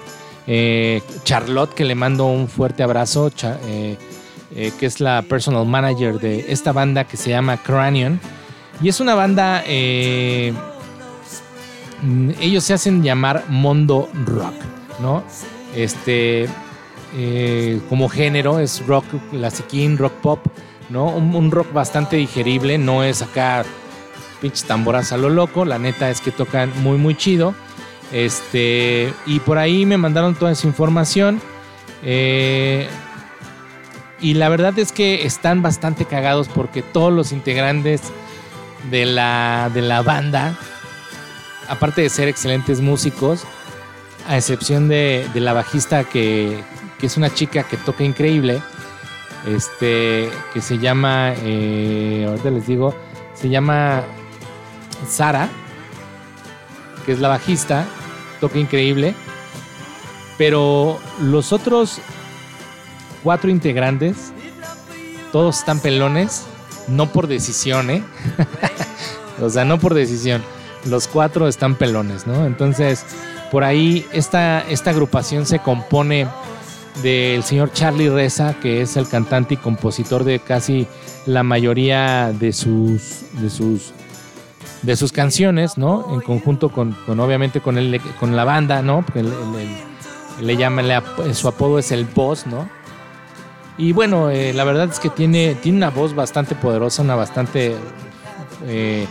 [0.47, 3.31] Eh, Charlotte, que le mando un fuerte abrazo,
[3.67, 3.97] eh,
[4.51, 8.19] que es la personal manager de esta banda que se llama Cranion.
[8.81, 10.55] Y es una banda, ellos
[12.65, 14.55] se hacen llamar Mondo Rock,
[15.01, 15.25] ¿no?
[15.75, 16.49] Este,
[17.17, 20.41] eh, como género es rock clasiquín, rock pop,
[20.89, 21.07] ¿no?
[21.07, 23.65] Un, rock bastante digerible, no es acá
[24.41, 27.55] pinches tamboras a lo loco, la neta es que tocan muy muy chido.
[28.13, 31.41] Este, y por ahí me mandaron toda esa información.
[32.03, 32.89] Eh,
[34.21, 38.03] y la verdad es que están bastante cagados porque todos los integrantes
[38.91, 40.57] de la, de la banda,
[41.69, 43.45] aparte de ser excelentes músicos,
[44.29, 46.63] a excepción de, la bajista que,
[47.01, 48.61] es una chica que toca increíble,
[49.57, 52.95] este, que se llama, eh, ahorita les digo,
[53.35, 54.03] se llama
[55.09, 55.49] Sara,
[57.07, 57.87] que es la bajista,
[58.41, 59.15] toca increíble,
[60.37, 62.01] pero los otros
[63.23, 64.33] cuatro integrantes,
[65.33, 66.45] todos están pelones,
[66.87, 68.03] no por decisión, ¿eh?
[69.41, 70.43] o sea, no por decisión,
[70.85, 72.47] los cuatro están pelones, ¿no?
[72.47, 73.05] Entonces,
[73.51, 76.27] por ahí esta, esta agrupación se compone
[77.03, 80.87] del señor Charlie Reza, que es el cantante y compositor de casi
[81.27, 83.93] la mayoría de sus, de sus,
[84.83, 86.07] de sus canciones, ¿no?
[86.13, 89.03] En conjunto con, obviamente con, el, con la banda, ¿no?
[89.03, 89.25] Porque
[90.41, 90.83] le llama,
[91.33, 92.69] su apodo es el Boss, ¿no?
[93.79, 97.77] Y bueno, eh, la verdad es que tiene, tiene una voz bastante poderosa, una bastante
[98.67, 99.07] eh,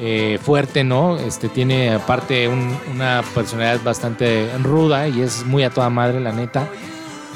[0.00, 1.18] eh, fuerte, ¿no?
[1.18, 6.68] Este tiene aparte una personalidad bastante ruda y es muy a toda madre, la neta.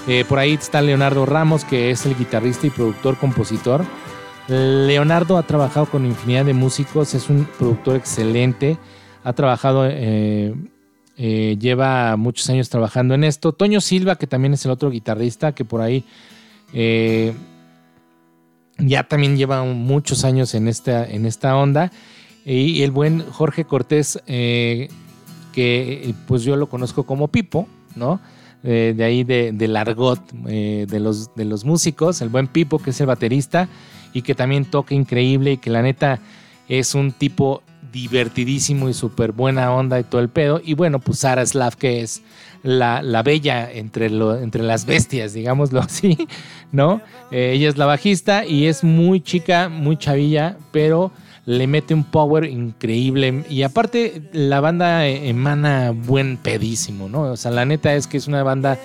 [0.07, 3.85] Eh, por ahí está Leonardo Ramos, que es el guitarrista y productor, compositor.
[4.49, 8.77] Leonardo ha trabajado con infinidad de músicos, es un productor excelente,
[9.23, 10.55] ha trabajado, eh,
[11.17, 13.53] lleva muchos años trabajando en esto.
[13.53, 16.05] Toño Silva, que también es el otro guitarrista, que por ahí
[18.79, 21.91] ya también lleva muchos años en esta, en esta onda.
[22.45, 24.89] Y el buen Jorge Cortés, eh,
[25.53, 28.21] que pues yo lo conozco como Pipo, ¿no?
[28.67, 32.79] Eh, de ahí de, del argot eh, de, los, de los músicos, el buen Pipo,
[32.79, 33.69] que es el baterista
[34.15, 36.19] y que también toca increíble y que la neta
[36.67, 37.63] es un tipo
[37.93, 40.63] divertidísimo y súper buena onda y todo el pedo.
[40.65, 42.23] Y bueno, pues Sara Slav, que es
[42.63, 46.17] la, la bella entre, lo, entre las bestias, digámoslo así,
[46.73, 47.03] ¿no?
[47.31, 51.13] ella es la bajista y es muy chica, muy chavilla, pero
[51.47, 53.45] le mete un power increíble.
[53.49, 57.23] Y aparte, la banda emana buen pedísimo, ¿no?
[57.23, 58.79] O sea, la neta es que es una banda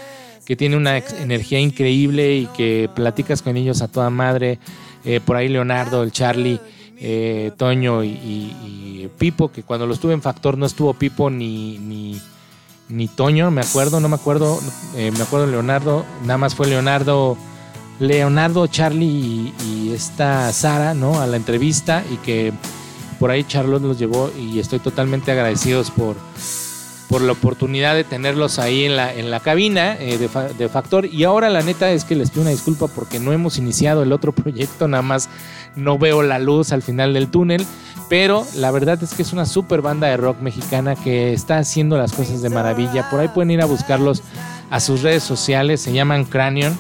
[0.46, 4.60] que tiene una energía increíble y que platicas con ellos a toda madre.
[5.06, 6.60] Eh, por ahí Leonardo, el Charlie,
[7.00, 12.20] eh, Toño y, Pipo, que cuando lo estuve en Factor no estuvo Pipo ni, ni,
[12.90, 14.60] ni Toño, me acuerdo, no me acuerdo,
[14.96, 17.38] eh, me acuerdo Leonardo, nada más fue Leonardo
[18.00, 21.20] Leonardo, Charlie y, esta Sara, ¿no?
[21.20, 22.54] A la entrevista y que
[23.20, 26.16] por ahí Charlotte los llevó y estoy totalmente agradecidos por,
[27.10, 31.06] por la oportunidad de tenerlos ahí en la, en la cabina eh, de, Factor.
[31.08, 34.14] Y ahora la neta es que les pido una disculpa porque no hemos iniciado el
[34.14, 35.28] otro proyecto, nada más
[35.76, 37.66] no veo la luz al final del túnel.
[38.08, 41.98] Pero la verdad es que es una super banda de rock mexicana que está haciendo
[41.98, 43.10] las cosas de maravilla.
[43.10, 44.24] Por ahí pueden ir a buscarlos
[44.72, 46.78] a sus redes sociales, se llaman Cranion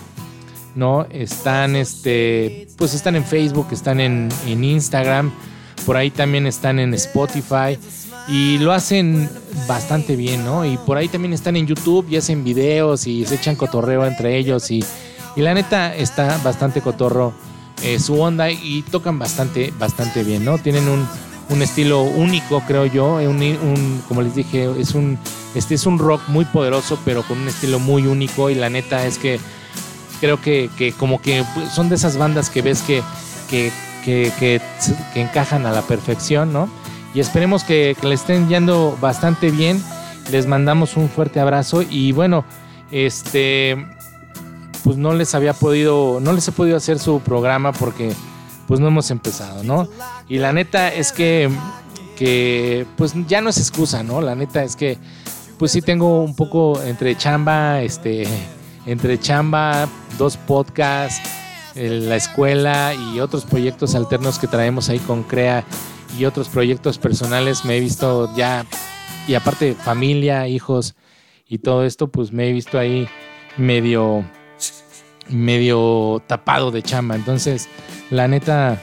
[0.79, 1.05] ¿no?
[1.11, 5.31] Están, este, pues están en Facebook, están en, Instagram,
[5.85, 7.77] por ahí también están en Spotify
[8.27, 9.29] y lo hacen
[9.67, 10.65] bastante bien, ¿no?
[10.65, 14.37] Y por ahí también están en YouTube y hacen videos y se echan cotorreo entre
[14.37, 14.83] ellos y,
[15.35, 17.31] la neta está bastante cotorro
[17.81, 20.57] eh, su onda y tocan bastante, bastante bien, ¿no?
[20.57, 21.07] Tienen un,
[21.61, 25.17] estilo único, creo yo, un, como les dije, es un,
[25.55, 29.05] este es un rock muy poderoso, pero con un estilo muy único y la neta
[29.05, 29.39] es que
[30.19, 31.43] creo que, como que
[31.73, 33.01] son de esas bandas que ves que,
[33.49, 33.71] que,
[34.05, 34.61] que,
[35.15, 36.69] encajan a la perfección, ¿no?
[37.13, 39.83] Y esperemos que, le estén yendo bastante bien.
[40.31, 42.45] Les mandamos un fuerte abrazo y bueno,
[42.91, 43.83] este,
[44.83, 48.13] pues no les había podido, no les he podido hacer su programa porque
[48.67, 49.87] pues no hemos empezado, ¿no?
[50.27, 51.49] Y la neta es que,
[52.15, 54.21] que pues ya no es excusa, ¿no?
[54.21, 54.99] La neta es que
[55.57, 58.27] pues sí tengo un poco entre chamba, este,
[58.85, 61.21] entre chamba, dos podcasts,
[61.75, 65.63] la escuela y otros proyectos alternos que traemos ahí con Crea
[66.17, 68.65] y otros proyectos personales, me he visto ya,
[69.27, 70.95] y aparte familia, hijos
[71.47, 73.07] y todo esto, pues me he visto ahí
[73.57, 74.25] medio,
[75.29, 77.15] medio tapado de chamba.
[77.15, 77.69] Entonces,
[78.09, 78.81] la neta,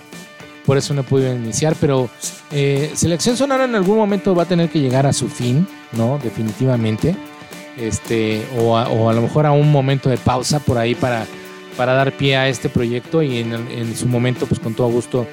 [0.64, 2.09] por eso no podido iniciar, pero
[2.51, 6.18] eh, Selección Sonora en algún momento va a tener que llegar a su fin, ¿no?
[6.22, 7.16] Definitivamente.
[7.77, 11.27] Este, o a, lo mejor a un momento de pausa por ahí para,
[11.77, 15.27] para dar pie a este proyecto y en, en su momento, pues con todo gusto,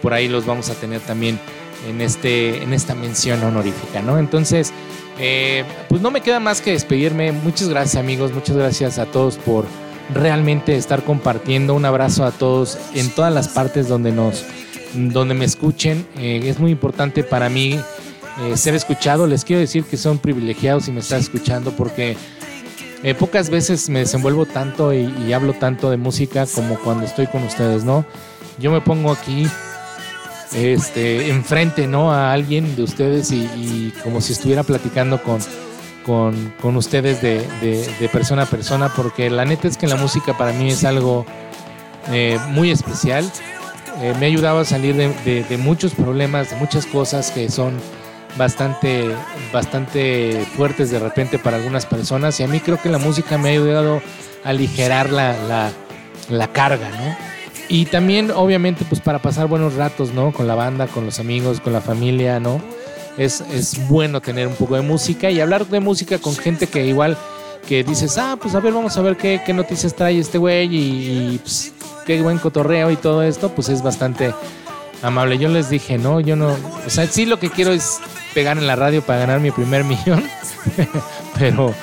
[0.00, 1.40] por ahí los vamos a tener también
[1.86, 4.18] en, este, en esta mención honorífica, ¿no?
[4.18, 4.72] Entonces,
[5.18, 7.32] eh, pues no me queda más que despedirme.
[7.32, 9.66] Muchas gracias amigos, muchas gracias a todos por
[10.14, 11.74] realmente estar compartiendo.
[11.74, 14.44] Un abrazo a todos en todas las partes donde nos
[14.94, 16.06] donde me escuchen.
[16.18, 17.78] Eh, es muy importante para mí
[18.42, 19.26] eh, ser escuchado.
[19.26, 22.16] Les quiero decir que son privilegiados si me están escuchando porque
[23.18, 27.84] pocas veces me desenvuelvo tanto y, hablo tanto de música como cuando estoy con ustedes,
[27.84, 28.04] ¿no?
[28.58, 29.46] Yo me pongo aquí
[30.52, 32.12] este, enfrente ¿no?
[32.12, 35.40] a alguien de ustedes y, como si estuviera platicando con,
[36.60, 40.52] con, ustedes de, de, persona a persona, porque la neta es que la música para
[40.52, 41.26] mí es algo
[42.10, 43.30] eh, muy especial.
[44.00, 47.74] Eh, me ha ayudado a salir de, muchos problemas, de muchas cosas que son
[48.36, 49.08] bastante,
[49.52, 53.48] bastante fuertes de repente para algunas personas y a mí creo que la música me
[53.48, 54.02] ha ayudado
[54.44, 55.70] a aligerar la, la,
[56.28, 57.16] la carga, ¿no?
[57.70, 60.32] Y también, obviamente, pues para pasar buenos ratos, ¿no?
[60.32, 62.62] Con la banda, con los amigos, con la familia, ¿no?
[63.18, 66.86] Es, es bueno tener un poco de música y hablar de música con gente que
[66.86, 67.18] igual
[67.68, 70.68] que dices, ah, pues a ver, vamos a ver qué, qué noticias trae este güey
[70.74, 71.72] y, pues,
[72.06, 74.32] qué buen cotorreo y todo esto, pues es bastante
[75.02, 75.38] amable.
[75.38, 78.00] Yo les dije, no, yo no, o sea, sí lo que quiero es
[78.34, 80.24] pegar en la radio para ganar mi primer millón,
[81.38, 81.74] pero,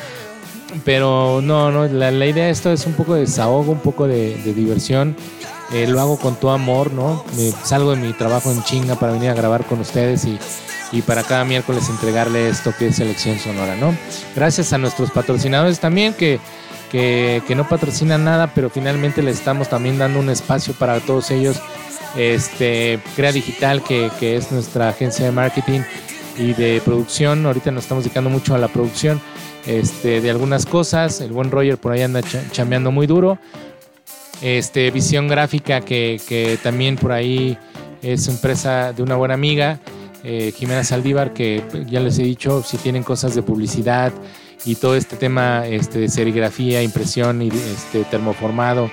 [0.83, 4.35] pero no, no, la, idea de esto es un poco de desahogo, un poco de,
[4.55, 5.15] diversión
[5.73, 7.25] eh, lo hago con todo amor, ¿no?
[7.35, 10.39] Me salgo de mi trabajo en chinga para venir a grabar con ustedes y,
[11.01, 13.93] para cada miércoles entregarle esto que es Selección Sonora, ¿no?
[14.33, 16.39] Gracias a nuestros patrocinadores también que,
[16.91, 21.61] que, no patrocinan nada, pero finalmente les estamos también dando un espacio para todos ellos.
[22.17, 25.81] Este, Crea Digital, que, que es nuestra agencia de marketing
[26.37, 27.45] y de producción.
[27.45, 29.21] Ahorita nos estamos dedicando mucho a la producción
[29.65, 31.19] este, de algunas cosas.
[31.21, 32.21] El buen Roger por ahí anda
[32.51, 33.37] chambeando muy duro
[34.41, 37.57] este, Visión Gráfica, que, también por ahí
[38.01, 39.79] es empresa de una buena amiga,
[40.23, 44.11] eh, Jimena Saldívar, que ya les he dicho, si tienen cosas de publicidad
[44.63, 48.89] y todo este tema este, de serigrafía, impresión y este, termoformado,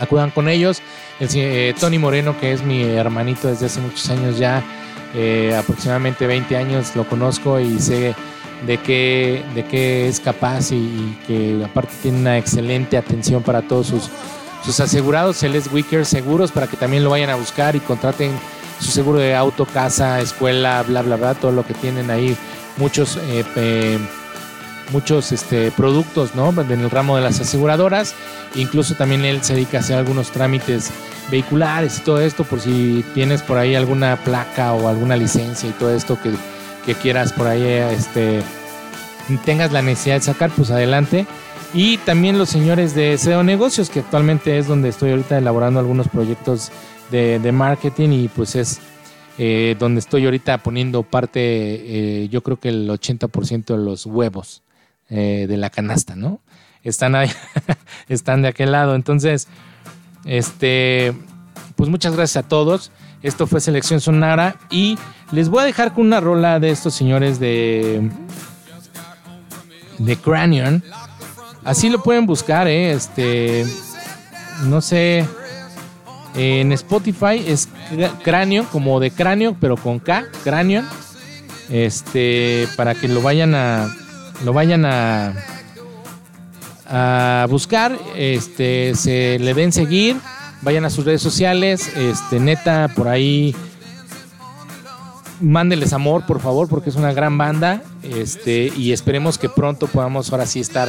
[0.00, 0.82] acudan con ellos.
[1.20, 4.62] El, eh, Tony Moreno, que es mi hermanito desde hace muchos años ya,
[5.14, 8.14] eh, aproximadamente 20 años lo conozco y sé
[8.66, 13.88] de qué, de qué es capaz y, que aparte tiene una excelente atención para todos
[13.88, 14.08] sus
[14.64, 18.30] sus asegurados, él es Wicker Seguros, para que también lo vayan a buscar y contraten
[18.80, 22.36] su seguro de auto, casa, escuela, bla, bla, bla, todo lo que tienen ahí,
[22.76, 23.18] muchos,
[23.56, 23.98] eh,
[24.90, 26.50] muchos este, productos, ¿no?
[26.50, 28.14] En el ramo de las aseguradoras.
[28.54, 30.90] Incluso también él se dedica a hacer algunos trámites
[31.30, 35.72] vehiculares y todo esto, por si tienes por ahí alguna placa o alguna licencia y
[35.72, 36.32] todo esto que,
[36.84, 38.42] que quieras por ahí, este,
[39.44, 41.26] tengas la necesidad de sacar, pues adelante.
[41.74, 46.08] Y también los señores de SEO Negocios, que actualmente es donde estoy ahorita elaborando algunos
[46.08, 46.70] proyectos
[47.10, 48.80] de, marketing y pues es
[49.38, 54.61] eh, donde estoy ahorita poniendo parte, eh, yo creo que el 80% de los huevos
[55.14, 56.40] eh, de la canasta, ¿no?
[56.82, 57.30] Están ahí,
[58.08, 58.94] están de aquel lado.
[58.94, 59.46] Entonces,
[60.24, 61.12] este,
[61.76, 62.92] pues muchas gracias a todos.
[63.22, 64.98] Esto fue Selección Sonara y
[65.30, 68.10] les voy a dejar con una rola de estos señores de,
[69.98, 70.82] de Cranion
[71.62, 72.92] Así lo pueden buscar, ¿eh?
[72.92, 73.66] Este,
[74.64, 75.28] no sé,
[76.34, 77.68] en Spotify es
[78.24, 80.82] cráneo, como de cráneo, pero con K, cráneo.
[81.68, 83.94] Este, para que lo vayan a,
[84.44, 85.34] lo vayan a,
[86.88, 90.16] a buscar, este, se le den seguir,
[90.62, 93.54] vayan a sus redes sociales, este, neta, por ahí
[95.42, 97.82] mándenles amor, por favor, porque es una gran banda.
[98.02, 100.88] Este, y esperemos que pronto podamos ahora sí estar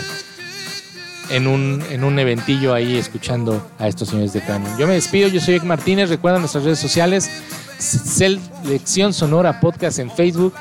[1.30, 4.78] en un, en un eventillo ahí escuchando a estos señores de Canon.
[4.78, 7.30] Yo me despido, yo soy Ek Martínez, recuerda nuestras redes sociales,
[7.78, 10.54] Selección Sonora Podcast en Facebook,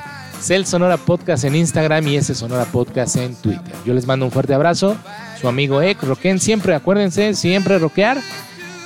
[0.42, 3.74] Cel Sonora Podcast en Instagram y ese Sonora Podcast en Twitter.
[3.86, 4.96] Yo les mando un fuerte abrazo
[5.40, 6.02] su amigo Ek.
[6.02, 8.18] Roquen siempre, acuérdense, siempre roquear.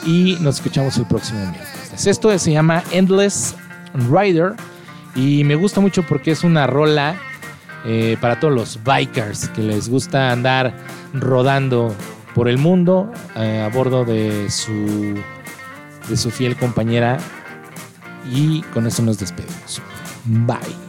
[0.05, 2.07] Y nos escuchamos el próximo miércoles.
[2.07, 3.55] Esto se llama Endless
[4.11, 4.55] Rider.
[5.15, 7.17] Y me gusta mucho porque es una rola
[7.85, 10.75] eh, para todos los bikers que les gusta andar
[11.15, 11.95] rodando
[12.35, 15.19] por el mundo eh, a bordo de su,
[16.09, 17.19] de su fiel compañera.
[18.31, 19.81] Y con eso nos despedimos.
[20.25, 20.86] Bye.